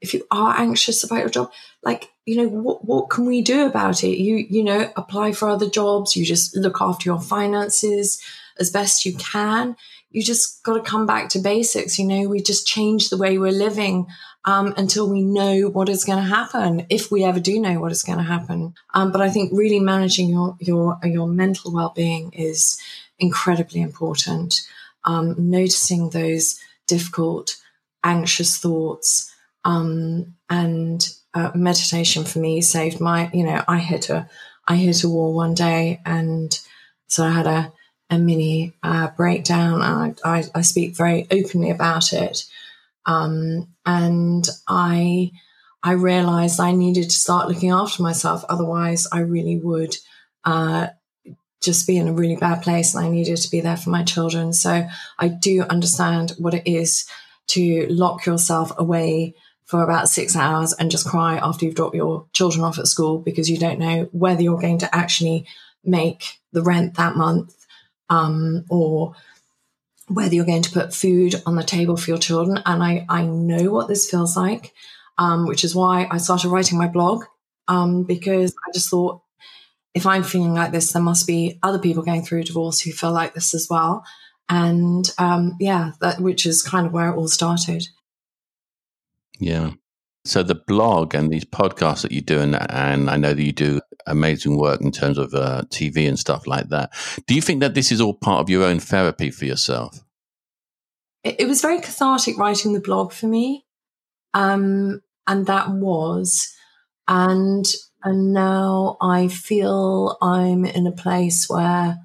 If 0.00 0.14
you 0.14 0.26
are 0.30 0.58
anxious 0.58 1.04
about 1.04 1.20
your 1.20 1.28
job, 1.28 1.52
like, 1.82 2.10
you 2.24 2.36
know, 2.36 2.48
what, 2.48 2.84
what 2.84 3.10
can 3.10 3.26
we 3.26 3.42
do 3.42 3.66
about 3.66 4.02
it? 4.04 4.18
You, 4.18 4.36
you 4.36 4.64
know, 4.64 4.90
apply 4.96 5.32
for 5.32 5.48
other 5.48 5.68
jobs. 5.68 6.16
You 6.16 6.24
just 6.24 6.56
look 6.56 6.80
after 6.80 7.08
your 7.08 7.20
finances 7.20 8.22
as 8.58 8.70
best 8.70 9.04
you 9.04 9.14
can. 9.16 9.76
You 10.10 10.22
just 10.22 10.62
got 10.64 10.74
to 10.74 10.90
come 10.90 11.06
back 11.06 11.28
to 11.30 11.38
basics. 11.38 11.98
You 11.98 12.06
know, 12.06 12.28
we 12.28 12.42
just 12.42 12.66
change 12.66 13.08
the 13.10 13.16
way 13.16 13.38
we're 13.38 13.52
living 13.52 14.06
um, 14.44 14.74
until 14.76 15.08
we 15.08 15.22
know 15.22 15.68
what 15.68 15.88
is 15.88 16.04
going 16.04 16.18
to 16.18 16.24
happen, 16.24 16.86
if 16.88 17.10
we 17.10 17.24
ever 17.24 17.40
do 17.40 17.60
know 17.60 17.78
what 17.78 17.92
is 17.92 18.02
going 18.02 18.18
to 18.18 18.24
happen. 18.24 18.74
Um, 18.94 19.12
but 19.12 19.20
I 19.20 19.30
think 19.30 19.52
really 19.52 19.80
managing 19.80 20.30
your 20.30 20.56
your 20.60 20.98
your 21.04 21.28
mental 21.28 21.72
well 21.72 21.92
being 21.94 22.32
is 22.32 22.80
incredibly 23.18 23.82
important. 23.82 24.54
Um, 25.04 25.34
noticing 25.38 26.10
those 26.10 26.58
difficult, 26.86 27.56
anxious 28.02 28.58
thoughts, 28.58 29.29
um, 29.64 30.34
and 30.48 31.06
uh, 31.34 31.50
meditation 31.54 32.24
for 32.24 32.38
me 32.38 32.60
saved 32.60 33.00
my. 33.00 33.30
You 33.32 33.44
know, 33.44 33.64
I 33.66 33.78
hit 33.78 34.10
a 34.10 34.28
I 34.66 34.76
hit 34.76 35.04
a 35.04 35.08
wall 35.08 35.34
one 35.34 35.54
day, 35.54 36.00
and 36.04 36.58
so 37.08 37.24
I 37.24 37.30
had 37.30 37.46
a 37.46 37.72
a 38.10 38.18
mini 38.18 38.72
uh, 38.82 39.08
breakdown. 39.16 39.80
I, 39.80 40.14
I, 40.24 40.44
I 40.54 40.60
speak 40.62 40.96
very 40.96 41.26
openly 41.30 41.70
about 41.70 42.12
it. 42.12 42.44
Um, 43.06 43.68
and 43.86 44.46
I, 44.68 45.30
I 45.82 45.92
realized 45.92 46.60
I 46.60 46.72
needed 46.72 47.04
to 47.04 47.16
start 47.16 47.48
looking 47.48 47.70
after 47.70 48.02
myself. 48.02 48.44
Otherwise, 48.48 49.06
I 49.12 49.20
really 49.20 49.56
would 49.56 49.96
uh, 50.44 50.88
just 51.62 51.86
be 51.86 51.96
in 51.96 52.08
a 52.08 52.12
really 52.12 52.36
bad 52.36 52.62
place 52.62 52.94
and 52.94 53.04
I 53.04 53.08
needed 53.08 53.36
to 53.36 53.50
be 53.50 53.60
there 53.60 53.76
for 53.76 53.90
my 53.90 54.02
children. 54.02 54.52
So 54.52 54.86
I 55.18 55.28
do 55.28 55.62
understand 55.62 56.32
what 56.38 56.54
it 56.54 56.70
is 56.70 57.06
to 57.48 57.86
lock 57.88 58.26
yourself 58.26 58.72
away 58.76 59.34
for 59.70 59.84
about 59.84 60.08
six 60.08 60.34
hours 60.34 60.72
and 60.72 60.90
just 60.90 61.06
cry 61.06 61.36
after 61.36 61.64
you've 61.64 61.76
dropped 61.76 61.94
your 61.94 62.26
children 62.32 62.64
off 62.64 62.76
at 62.76 62.88
school 62.88 63.18
because 63.18 63.48
you 63.48 63.56
don't 63.56 63.78
know 63.78 64.08
whether 64.10 64.42
you're 64.42 64.60
going 64.60 64.78
to 64.78 64.92
actually 64.92 65.46
make 65.84 66.40
the 66.52 66.60
rent 66.60 66.94
that 66.94 67.14
month 67.14 67.54
um, 68.08 68.64
or 68.68 69.14
whether 70.08 70.34
you're 70.34 70.44
going 70.44 70.62
to 70.62 70.72
put 70.72 70.92
food 70.92 71.40
on 71.46 71.54
the 71.54 71.62
table 71.62 71.96
for 71.96 72.10
your 72.10 72.18
children. 72.18 72.60
And 72.66 72.82
I, 72.82 73.06
I 73.08 73.22
know 73.22 73.70
what 73.70 73.86
this 73.86 74.10
feels 74.10 74.36
like, 74.36 74.74
um, 75.18 75.46
which 75.46 75.62
is 75.62 75.72
why 75.72 76.08
I 76.10 76.18
started 76.18 76.48
writing 76.48 76.76
my 76.76 76.88
blog 76.88 77.24
um, 77.68 78.02
because 78.02 78.52
I 78.66 78.72
just 78.72 78.90
thought 78.90 79.22
if 79.94 80.04
I'm 80.04 80.24
feeling 80.24 80.52
like 80.52 80.72
this, 80.72 80.92
there 80.92 81.00
must 81.00 81.28
be 81.28 81.60
other 81.62 81.78
people 81.78 82.02
going 82.02 82.22
through 82.22 82.42
divorce 82.42 82.80
who 82.80 82.90
feel 82.90 83.12
like 83.12 83.34
this 83.34 83.54
as 83.54 83.68
well. 83.70 84.04
And 84.48 85.08
um, 85.16 85.56
yeah, 85.60 85.92
that 86.00 86.20
which 86.20 86.44
is 86.44 86.60
kind 86.60 86.88
of 86.88 86.92
where 86.92 87.10
it 87.10 87.16
all 87.16 87.28
started. 87.28 87.86
Yeah. 89.40 89.72
So 90.24 90.42
the 90.42 90.54
blog 90.54 91.14
and 91.14 91.30
these 91.30 91.46
podcasts 91.46 92.02
that 92.02 92.12
you 92.12 92.20
do, 92.20 92.40
and, 92.40 92.54
and 92.70 93.08
I 93.10 93.16
know 93.16 93.32
that 93.32 93.42
you 93.42 93.52
do 93.52 93.80
amazing 94.06 94.58
work 94.58 94.80
in 94.82 94.92
terms 94.92 95.16
of 95.16 95.32
uh, 95.32 95.62
TV 95.70 96.06
and 96.06 96.18
stuff 96.18 96.46
like 96.46 96.68
that. 96.68 96.92
Do 97.26 97.34
you 97.34 97.40
think 97.40 97.60
that 97.60 97.74
this 97.74 97.90
is 97.90 98.00
all 98.00 98.14
part 98.14 98.40
of 98.40 98.50
your 98.50 98.64
own 98.64 98.80
therapy 98.80 99.30
for 99.30 99.46
yourself? 99.46 100.00
It, 101.24 101.40
it 101.40 101.48
was 101.48 101.62
very 101.62 101.80
cathartic 101.80 102.38
writing 102.38 102.74
the 102.74 102.80
blog 102.80 103.12
for 103.12 103.26
me, 103.26 103.64
um, 104.34 105.00
and 105.26 105.46
that 105.46 105.70
was, 105.70 106.54
and 107.08 107.66
and 108.02 108.32
now 108.32 108.98
I 109.00 109.28
feel 109.28 110.18
I'm 110.20 110.64
in 110.64 110.86
a 110.86 110.92
place 110.92 111.48
where 111.48 111.98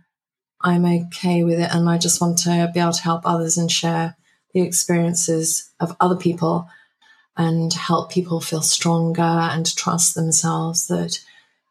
I'm 0.62 0.86
okay 0.86 1.43
with 1.43 1.60
it, 1.60 1.74
and 1.74 1.89
I 1.89 1.98
just 1.98 2.21
want 2.21 2.38
to 2.39 2.71
be 2.74 2.80
able 2.80 2.93
to 2.93 3.04
help 3.04 3.24
others 3.26 3.58
and 3.58 3.69
share 3.69 4.15
the 4.54 4.62
experiences 4.62 5.69
of 5.82 5.98
other 6.00 6.15
people 6.15 6.69
and 7.38 7.74
help 7.74 8.12
people 8.12 8.39
feel 8.39 8.62
stronger 8.62 9.21
and 9.21 9.76
trust 9.76 10.15
themselves 10.15 10.88
that, 10.88 11.19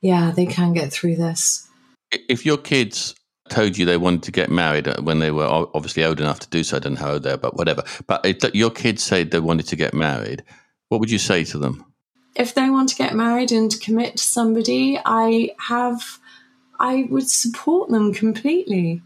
yeah, 0.00 0.31
they 0.31 0.46
can 0.46 0.72
get 0.72 0.92
through 0.92 1.16
this. 1.16 1.68
If 2.12 2.44
your 2.44 2.59
kids 2.59 3.14
told 3.48 3.77
you 3.77 3.85
they 3.85 3.96
wanted 3.96 4.22
to 4.24 4.33
get 4.33 4.50
married 4.50 4.88
uh, 4.88 4.96
when 5.00 5.18
they 5.18 5.31
were 5.31 5.46
obviously 5.74 6.05
old 6.05 6.20
enough 6.20 6.40
to 6.40 6.48
do 6.48 6.62
so, 6.64 6.77
I 6.77 6.81
don't 6.81 6.94
know 6.94 7.00
how 7.00 7.12
old 7.12 7.22
they 7.22 7.33
are, 7.33 7.38
but 7.38 7.57
whatever. 7.57 7.83
But 8.07 8.24
if 8.24 8.55
your 8.55 8.70
kids 8.70 9.03
said 9.03 9.31
they 9.31 9.40
wanted 9.40 9.66
to 9.68 9.77
get 9.77 9.94
married, 9.94 10.44
what 10.88 11.00
would 11.00 11.11
you 11.11 11.18
say 11.18 11.44
to 11.44 11.59
them? 11.59 11.85
If 12.37 12.55
they 12.55 12.68
want 12.68 12.88
to 12.90 12.96
get 12.96 13.14
married 13.14 13.53
and 13.53 13.81
commit 13.81 14.16
to 14.16 14.22
somebody, 14.22 14.98
I 15.05 15.50
have, 15.68 16.18
I 16.79 17.07
would 17.11 17.29
support 17.29 17.90
them 17.90 18.12
completely. 18.12 19.03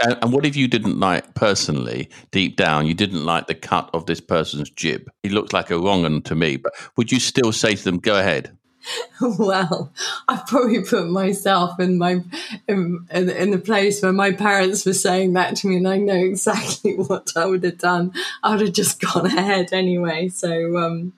And, 0.00 0.18
and, 0.22 0.32
what 0.32 0.46
if 0.46 0.56
you 0.56 0.68
didn't 0.68 0.98
like 0.98 1.34
personally, 1.34 2.08
deep 2.30 2.56
down, 2.56 2.86
you 2.86 2.94
didn't 2.94 3.26
like 3.26 3.46
the 3.46 3.54
cut 3.54 3.90
of 3.92 4.06
this 4.06 4.20
person's 4.20 4.70
jib? 4.70 5.10
He 5.22 5.28
looked 5.28 5.52
like 5.52 5.70
a 5.70 5.78
wrong 5.78 6.02
one 6.02 6.22
to 6.22 6.34
me, 6.34 6.56
but 6.56 6.72
would 6.96 7.12
you 7.12 7.20
still 7.20 7.52
say 7.52 7.74
to 7.74 7.84
them, 7.84 7.98
go 7.98 8.18
ahead? 8.18 8.56
Well, 9.38 9.92
I've 10.28 10.46
probably 10.46 10.82
put 10.82 11.08
myself 11.08 11.78
in 11.78 11.98
my 11.98 12.22
in, 12.66 13.06
in, 13.10 13.30
in, 13.30 13.50
the 13.50 13.58
place 13.58 14.02
where 14.02 14.12
my 14.12 14.32
parents 14.32 14.84
were 14.84 14.92
saying 14.92 15.34
that 15.34 15.56
to 15.56 15.68
me, 15.68 15.76
and 15.76 15.88
I 15.88 15.98
know 15.98 16.16
exactly 16.16 16.94
what 16.96 17.30
I 17.36 17.46
would 17.46 17.64
have 17.64 17.78
done. 17.78 18.12
I 18.42 18.50
would 18.50 18.60
have 18.60 18.74
just 18.74 19.00
gone 19.12 19.26
ahead 19.26 19.72
anyway. 19.72 20.28
So, 20.28 20.76
um, 20.76 21.12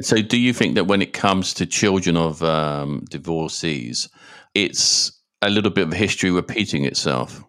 so 0.00 0.22
do 0.22 0.38
you 0.38 0.52
think 0.52 0.74
that 0.74 0.86
when 0.86 1.02
it 1.02 1.12
comes 1.12 1.54
to 1.54 1.66
children 1.66 2.16
of 2.16 2.42
um, 2.42 3.04
divorcees, 3.10 4.08
it's 4.54 5.12
a 5.42 5.50
little 5.50 5.70
bit 5.70 5.88
of 5.88 5.92
history 5.92 6.30
repeating 6.30 6.84
itself? 6.84 7.42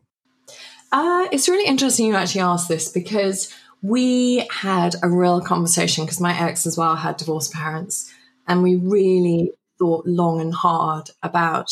Uh, 0.92 1.28
it's 1.32 1.50
really 1.50 1.68
interesting 1.68 2.06
you 2.06 2.16
actually 2.16 2.42
asked 2.42 2.70
this 2.70 2.90
because 2.90 3.54
we 3.82 4.48
had 4.50 4.96
a 5.04 5.10
real 5.10 5.42
conversation 5.42 6.06
because 6.06 6.22
my 6.22 6.38
ex 6.38 6.66
as 6.66 6.78
well 6.78 6.96
had 6.96 7.18
divorced 7.18 7.54
parents, 7.54 8.12
and 8.48 8.64
we 8.64 8.76
really 8.76 9.52
thought 9.78 10.08
long 10.08 10.42
and 10.42 10.54
hard 10.54 11.10
about 11.22 11.72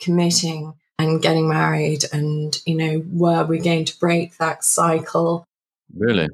committing 0.00 0.74
and 0.98 1.22
getting 1.22 1.48
married, 1.48 2.04
and 2.12 2.58
you 2.66 2.74
know, 2.74 3.04
were 3.10 3.44
we 3.44 3.58
going 3.58 3.84
to 3.84 3.98
break 3.98 4.36
that 4.36 4.64
cycle? 4.64 5.46
Really? 5.94 6.28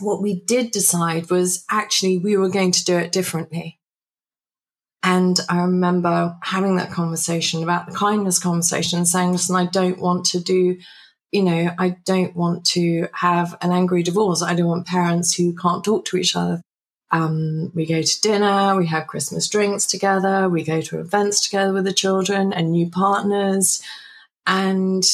What 0.00 0.22
we 0.22 0.40
did 0.40 0.70
decide 0.70 1.30
was 1.30 1.64
actually 1.70 2.18
we 2.18 2.36
were 2.36 2.48
going 2.48 2.72
to 2.72 2.84
do 2.84 2.96
it 2.96 3.12
differently. 3.12 3.78
And 5.02 5.38
I 5.48 5.62
remember 5.62 6.36
having 6.42 6.76
that 6.76 6.92
conversation 6.92 7.62
about 7.62 7.86
the 7.86 7.92
kindness 7.92 8.38
conversation 8.38 9.04
saying, 9.04 9.32
listen, 9.32 9.56
I 9.56 9.66
don't 9.66 9.98
want 9.98 10.24
to 10.26 10.40
do 10.40 10.78
you 11.32 11.42
know, 11.42 11.74
I 11.78 11.96
don't 12.04 12.36
want 12.36 12.66
to 12.66 13.08
have 13.14 13.56
an 13.62 13.72
angry 13.72 14.02
divorce. 14.02 14.42
I 14.42 14.54
don't 14.54 14.68
want 14.68 14.86
parents 14.86 15.34
who 15.34 15.54
can't 15.54 15.82
talk 15.82 16.04
to 16.06 16.18
each 16.18 16.36
other. 16.36 16.60
Um, 17.10 17.72
we 17.74 17.84
go 17.84 18.00
to 18.00 18.20
dinner, 18.20 18.76
we 18.76 18.86
have 18.86 19.06
Christmas 19.06 19.48
drinks 19.48 19.86
together, 19.86 20.48
we 20.48 20.62
go 20.62 20.80
to 20.80 21.00
events 21.00 21.42
together 21.42 21.72
with 21.72 21.84
the 21.84 21.92
children 21.92 22.52
and 22.52 22.72
new 22.72 22.88
partners, 22.88 23.82
and 24.46 25.04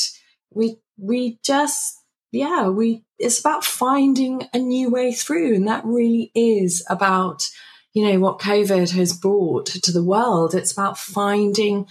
we 0.52 0.76
we 0.96 1.38
just 1.42 2.00
yeah 2.30 2.68
we 2.68 3.02
it's 3.18 3.40
about 3.40 3.64
finding 3.64 4.48
a 4.54 4.58
new 4.58 4.90
way 4.90 5.12
through, 5.12 5.56
and 5.56 5.66
that 5.66 5.84
really 5.84 6.30
is 6.36 6.86
about 6.88 7.48
you 7.94 8.06
know 8.06 8.20
what 8.20 8.38
COVID 8.38 8.90
has 8.92 9.12
brought 9.12 9.66
to 9.66 9.92
the 9.92 10.04
world. 10.04 10.54
It's 10.54 10.72
about 10.72 10.98
finding 10.98 11.88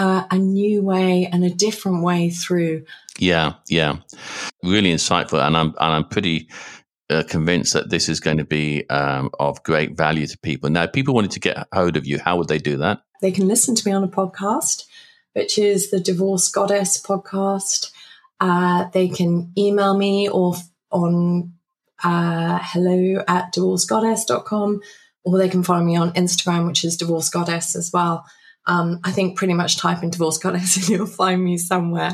a, 0.00 0.26
a 0.30 0.38
new 0.38 0.82
way 0.82 1.28
and 1.30 1.44
a 1.44 1.50
different 1.50 2.02
way 2.02 2.30
through. 2.30 2.84
Yeah, 3.18 3.54
yeah, 3.68 3.96
really 4.62 4.92
insightful, 4.92 5.46
and 5.46 5.56
I'm 5.56 5.68
and 5.68 5.76
I'm 5.78 6.08
pretty 6.08 6.48
uh, 7.10 7.22
convinced 7.28 7.74
that 7.74 7.90
this 7.90 8.08
is 8.08 8.18
going 8.18 8.38
to 8.38 8.44
be 8.44 8.88
um, 8.88 9.30
of 9.38 9.62
great 9.62 9.96
value 9.96 10.26
to 10.26 10.38
people. 10.38 10.70
Now, 10.70 10.86
people 10.86 11.14
wanted 11.14 11.32
to 11.32 11.40
get 11.40 11.68
hold 11.74 11.96
of 11.96 12.06
you. 12.06 12.18
How 12.18 12.38
would 12.38 12.48
they 12.48 12.58
do 12.58 12.78
that? 12.78 13.02
They 13.20 13.30
can 13.30 13.46
listen 13.46 13.74
to 13.74 13.86
me 13.86 13.92
on 13.92 14.02
a 14.02 14.08
podcast, 14.08 14.84
which 15.34 15.58
is 15.58 15.90
the 15.90 16.00
Divorce 16.00 16.48
Goddess 16.48 17.00
podcast. 17.00 17.92
Uh, 18.40 18.88
they 18.94 19.08
can 19.08 19.52
email 19.58 19.98
me 19.98 20.30
or 20.30 20.54
on 20.90 21.52
uh, 22.02 22.58
hello 22.62 23.22
at 23.28 23.52
divorcegoddess.com, 23.52 24.80
or 25.24 25.36
they 25.36 25.50
can 25.50 25.62
follow 25.62 25.84
me 25.84 25.96
on 25.96 26.12
Instagram, 26.12 26.66
which 26.66 26.86
is 26.86 26.96
Divorce 26.96 27.28
Goddess 27.28 27.76
as 27.76 27.90
well. 27.92 28.24
Um, 28.66 29.00
I 29.04 29.10
think 29.10 29.36
pretty 29.36 29.54
much 29.54 29.78
type 29.78 30.02
in 30.02 30.10
divorce 30.10 30.38
goddess 30.42 30.76
and 30.76 30.88
you'll 30.88 31.06
find 31.06 31.42
me 31.42 31.58
somewhere. 31.58 32.12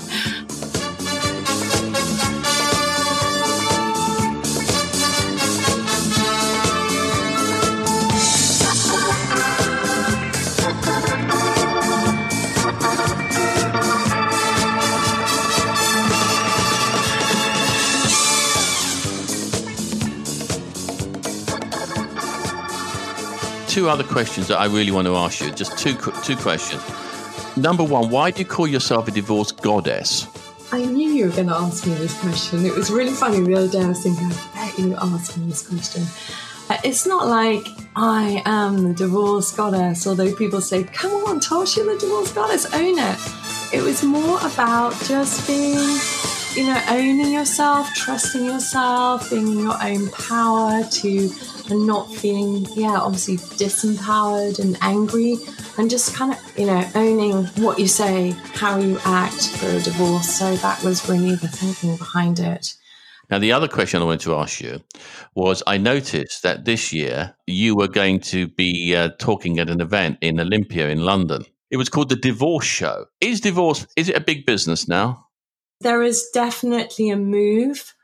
Two 23.86 23.90
other 23.90 24.04
questions 24.04 24.48
that 24.48 24.58
I 24.58 24.66
really 24.66 24.90
want 24.90 25.06
to 25.06 25.14
ask 25.14 25.40
you. 25.40 25.52
Just 25.52 25.78
two 25.78 25.94
two 26.24 26.36
questions. 26.36 26.82
Number 27.56 27.84
one, 27.84 28.10
why 28.10 28.32
do 28.32 28.40
you 28.40 28.44
call 28.44 28.66
yourself 28.66 29.06
a 29.06 29.12
divorce 29.12 29.52
goddess? 29.52 30.26
I 30.72 30.84
knew 30.84 31.08
you 31.08 31.26
were 31.26 31.32
going 31.32 31.46
to 31.46 31.54
ask 31.54 31.86
me 31.86 31.94
this 31.94 32.18
question. 32.20 32.66
It 32.66 32.74
was 32.74 32.90
really 32.90 33.12
funny 33.12 33.38
the 33.40 33.54
other 33.54 33.68
day. 33.68 33.82
I 33.82 33.88
was 33.88 34.02
thinking, 34.02 34.26
I 34.26 34.72
bet 34.72 34.78
you 34.78 34.96
asked 34.96 35.38
me 35.38 35.46
this 35.46 35.68
question. 35.68 36.02
Uh, 36.68 36.78
it's 36.82 37.06
not 37.06 37.28
like 37.28 37.64
I 37.94 38.42
am 38.44 38.82
the 38.82 38.92
divorce 38.92 39.54
goddess, 39.54 40.04
although 40.04 40.34
people 40.34 40.60
say, 40.60 40.82
come 40.82 41.12
on, 41.28 41.38
Tosh, 41.38 41.76
you're 41.76 41.86
the 41.86 41.96
divorce 41.96 42.32
goddess, 42.32 42.66
own 42.74 42.98
it. 42.98 43.18
It 43.72 43.82
was 43.82 44.02
more 44.02 44.38
about 44.44 44.94
just 45.04 45.46
being, 45.46 45.78
you 46.56 46.66
know, 46.66 46.82
owning 46.88 47.32
yourself, 47.32 47.94
trusting 47.94 48.44
yourself, 48.44 49.30
being 49.30 49.46
in 49.46 49.58
your 49.60 49.78
own 49.80 50.10
power 50.10 50.82
to 50.82 51.30
and 51.70 51.86
not 51.86 52.12
feeling, 52.12 52.66
yeah, 52.74 52.98
obviously 52.98 53.36
disempowered 53.36 54.58
and 54.58 54.76
angry, 54.80 55.36
and 55.78 55.90
just 55.90 56.14
kind 56.14 56.32
of, 56.32 56.58
you 56.58 56.66
know, 56.66 56.88
owning 56.94 57.46
what 57.62 57.78
you 57.78 57.88
say, 57.88 58.30
how 58.54 58.78
you 58.78 58.98
act 59.04 59.56
for 59.56 59.68
a 59.68 59.80
divorce. 59.80 60.28
So 60.28 60.56
that 60.56 60.82
was 60.82 61.08
really 61.08 61.34
the 61.34 61.48
thinking 61.48 61.96
behind 61.96 62.38
it. 62.38 62.74
Now, 63.28 63.38
the 63.38 63.52
other 63.52 63.66
question 63.66 64.00
I 64.00 64.04
wanted 64.04 64.20
to 64.20 64.36
ask 64.36 64.60
you 64.60 64.80
was 65.34 65.62
I 65.66 65.78
noticed 65.78 66.44
that 66.44 66.64
this 66.64 66.92
year 66.92 67.34
you 67.46 67.74
were 67.74 67.88
going 67.88 68.20
to 68.20 68.46
be 68.46 68.94
uh, 68.94 69.10
talking 69.18 69.58
at 69.58 69.68
an 69.68 69.80
event 69.80 70.18
in 70.20 70.38
Olympia 70.38 70.88
in 70.88 71.04
London. 71.04 71.44
It 71.70 71.76
was 71.76 71.88
called 71.88 72.08
the 72.08 72.16
Divorce 72.16 72.64
Show. 72.66 73.06
Is 73.20 73.40
divorce, 73.40 73.84
is 73.96 74.08
it 74.08 74.16
a 74.16 74.20
big 74.20 74.46
business 74.46 74.86
now? 74.86 75.26
There 75.80 76.02
is 76.02 76.30
definitely 76.32 77.10
a 77.10 77.16
move 77.16 77.95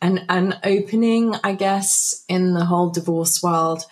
an, 0.00 0.24
an 0.28 0.58
opening, 0.64 1.34
I 1.44 1.54
guess, 1.54 2.24
in 2.28 2.54
the 2.54 2.64
whole 2.64 2.90
divorce 2.90 3.42
world. 3.42 3.84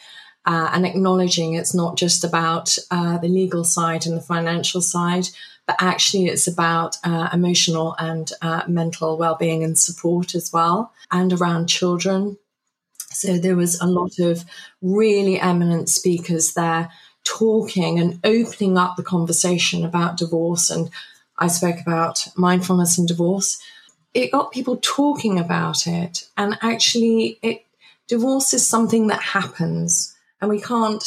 Uh, 0.47 0.71
and 0.73 0.87
acknowledging 0.87 1.55
it's 1.55 1.75
not 1.75 1.99
just 1.99 2.25
about 2.25 2.79
uh, 2.91 3.19
the 3.19 3.29
legal 3.29 3.65
side 3.65 4.07
and 4.07 4.17
the 4.17 4.23
financial 4.23 4.81
side, 4.81 5.29
but 5.67 5.77
actually 5.79 6.25
it's 6.25 6.47
about 6.47 6.97
uh, 7.05 7.29
emotional 7.35 7.95
and 7.99 8.33
uh, 8.41 8.63
mental 8.67 9.19
well-being 9.19 9.63
and 9.63 9.79
support 9.79 10.35
as 10.35 10.51
well, 10.51 10.91
and 11.11 11.35
around 11.35 11.67
children. 11.67 12.39
So 13.11 13.37
there 13.37 13.57
was 13.57 13.79
a 13.79 13.87
lot 13.87 14.19
of 14.19 14.45
really 14.81 15.39
eminent 15.39 15.91
speakers 15.91 16.55
there 16.55 16.89
talking 17.25 17.99
and 17.99 18.19
opening 18.25 18.79
up 18.79 18.97
the 18.97 19.03
conversation 19.03 19.85
about 19.85 20.17
divorce. 20.17 20.71
And 20.71 20.89
I 21.37 21.49
spoke 21.49 21.81
about 21.81 22.27
mindfulness 22.37 22.97
and 22.97 23.07
divorce 23.07 23.61
it 24.15 24.33
got 24.33 24.53
people 24.53 24.79
talking 24.83 25.39
about 25.39 25.87
it. 25.87 26.29
And 26.37 26.59
actually, 26.63 27.39
it 27.43 27.65
divorce 28.07 28.55
is 28.55 28.67
something 28.67 29.09
that 29.09 29.21
happens, 29.21 30.17
and 30.41 30.51
we 30.51 30.61
can't 30.61 31.05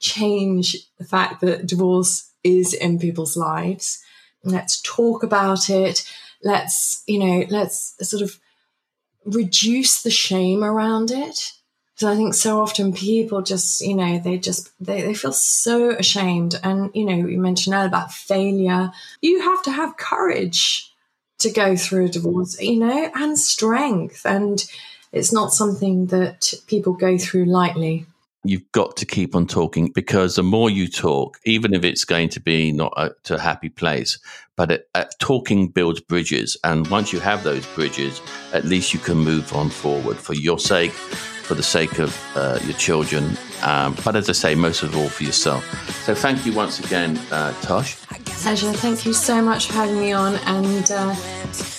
change 0.00 0.76
the 0.98 1.04
fact 1.04 1.40
that 1.40 1.66
divorce 1.66 2.30
is 2.42 2.74
in 2.74 2.98
people's 2.98 3.36
lives. 3.36 4.02
Let's 4.44 4.80
talk 4.82 5.22
about 5.22 5.70
it. 5.70 6.04
let's, 6.44 7.02
you 7.06 7.18
know, 7.18 7.46
let's 7.48 7.96
sort 8.08 8.22
of 8.22 8.38
reduce 9.24 10.02
the 10.02 10.10
shame 10.10 10.62
around 10.62 11.10
it. 11.10 11.52
Because 11.94 12.08
I 12.12 12.16
think 12.16 12.34
so 12.34 12.60
often 12.60 12.92
people 12.92 13.40
just, 13.42 13.80
you 13.80 13.94
know, 13.94 14.18
they 14.18 14.36
just 14.36 14.70
they, 14.84 15.02
they 15.02 15.14
feel 15.14 15.32
so 15.32 15.90
ashamed. 15.90 16.58
And, 16.62 16.90
you 16.92 17.04
know, 17.04 17.14
you 17.26 17.38
mentioned 17.38 17.74
earlier 17.74 17.86
about 17.86 18.12
failure. 18.12 18.90
You 19.22 19.40
have 19.42 19.62
to 19.62 19.70
have 19.70 19.96
courage 19.96 20.92
to 21.38 21.50
go 21.50 21.76
through 21.76 22.06
a 22.06 22.08
divorce, 22.08 22.60
you 22.60 22.78
know, 22.78 23.10
and 23.14 23.38
strength. 23.38 24.24
And 24.24 24.64
it's 25.12 25.32
not 25.32 25.52
something 25.52 26.06
that 26.06 26.54
people 26.66 26.92
go 26.92 27.18
through 27.18 27.46
lightly 27.46 28.06
you've 28.44 28.70
got 28.72 28.96
to 28.98 29.06
keep 29.06 29.34
on 29.34 29.46
talking 29.46 29.90
because 29.94 30.36
the 30.36 30.42
more 30.42 30.70
you 30.70 30.86
talk, 30.86 31.38
even 31.44 31.74
if 31.74 31.82
it's 31.82 32.04
going 32.04 32.28
to 32.28 32.40
be 32.40 32.70
not 32.70 32.92
a, 32.96 33.10
to 33.24 33.34
a 33.34 33.40
happy 33.40 33.70
place, 33.70 34.18
but 34.56 34.70
it, 34.70 34.88
uh, 34.94 35.06
talking 35.18 35.68
builds 35.68 36.00
bridges. 36.00 36.56
And 36.62 36.86
once 36.88 37.12
you 37.12 37.20
have 37.20 37.42
those 37.42 37.66
bridges, 37.68 38.20
at 38.52 38.64
least 38.64 38.92
you 38.92 39.00
can 39.00 39.16
move 39.16 39.52
on 39.54 39.70
forward 39.70 40.18
for 40.18 40.34
your 40.34 40.58
sake, 40.58 40.92
for 41.44 41.54
the 41.54 41.62
sake 41.62 41.98
of 41.98 42.18
uh, 42.34 42.58
your 42.64 42.74
children. 42.74 43.36
Um, 43.62 43.96
but 44.04 44.16
as 44.16 44.28
I 44.28 44.32
say, 44.32 44.54
most 44.54 44.82
of 44.82 44.96
all 44.96 45.08
for 45.08 45.24
yourself. 45.24 45.64
So 46.04 46.14
thank 46.14 46.44
you 46.44 46.52
once 46.52 46.80
again, 46.80 47.18
uh, 47.30 47.52
Tosh. 47.62 47.96
Pleasure. 48.42 48.72
Thank 48.72 49.06
you 49.06 49.14
so 49.14 49.40
much 49.40 49.68
for 49.68 49.74
having 49.74 49.98
me 49.98 50.12
on. 50.12 50.34
And 50.46 50.90
uh, 50.90 51.14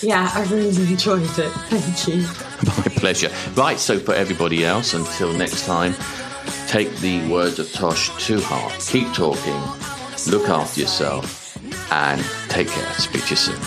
yeah, 0.02 0.32
I 0.34 0.44
really 0.52 0.76
enjoyed 0.92 1.24
it. 1.24 1.52
Thank 1.70 2.08
you. 2.08 2.22
My 2.78 3.00
pleasure. 3.00 3.32
Right. 3.56 3.78
So 3.80 4.00
for 4.00 4.14
everybody 4.14 4.66
else, 4.66 4.94
until 4.94 5.34
next 5.34 5.66
time 5.66 5.94
take 6.68 6.94
the 6.98 7.28
words 7.30 7.60
of 7.60 7.72
Tosh 7.72 8.10
to 8.28 8.40
heart. 8.42 8.74
Keep 8.80 9.14
talking, 9.14 9.62
look 10.32 10.50
after 10.50 10.82
yourself, 10.82 11.58
and 11.92 12.24
take 12.50 12.68
care. 12.68 12.94
Speak 12.94 13.24
to 13.26 13.30
you 13.32 13.36
soon. 13.36 13.60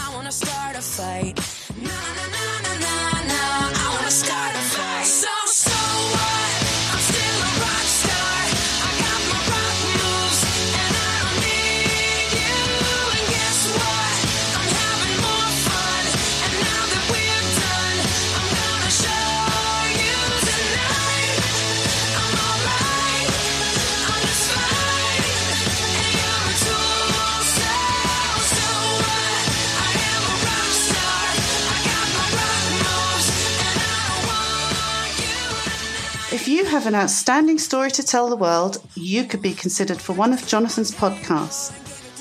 You 36.46 36.66
have 36.66 36.86
an 36.86 36.94
outstanding 36.94 37.58
story 37.58 37.90
to 37.92 38.02
tell 38.02 38.28
the 38.28 38.36
world, 38.36 38.82
you 38.94 39.24
could 39.24 39.40
be 39.40 39.54
considered 39.54 39.98
for 39.98 40.12
one 40.12 40.34
of 40.34 40.46
Jonathan's 40.46 40.90
podcasts. 40.90 41.72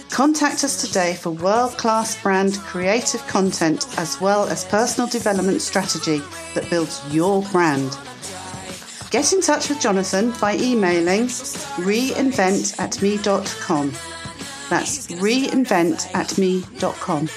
Contact 0.09 0.63
us 0.63 0.81
today 0.81 1.13
for 1.13 1.31
world 1.31 1.77
class 1.77 2.21
brand 2.23 2.57
creative 2.59 3.25
content 3.27 3.85
as 3.97 4.21
well 4.21 4.47
as 4.47 4.63
personal 4.63 5.09
development 5.09 5.61
strategy 5.61 6.21
that 6.53 6.69
builds 6.69 7.03
your 7.13 7.41
brand. 7.51 7.97
Get 9.11 9.33
in 9.33 9.41
touch 9.41 9.67
with 9.67 9.81
Jonathan 9.81 10.33
by 10.39 10.55
emailing 10.55 11.25
reinvent 11.25 12.79
at 12.79 13.01
me.com. 13.01 13.91
That's 14.69 15.07
reinvent 15.07 16.15
at 16.15 16.37
me.com. 16.37 17.27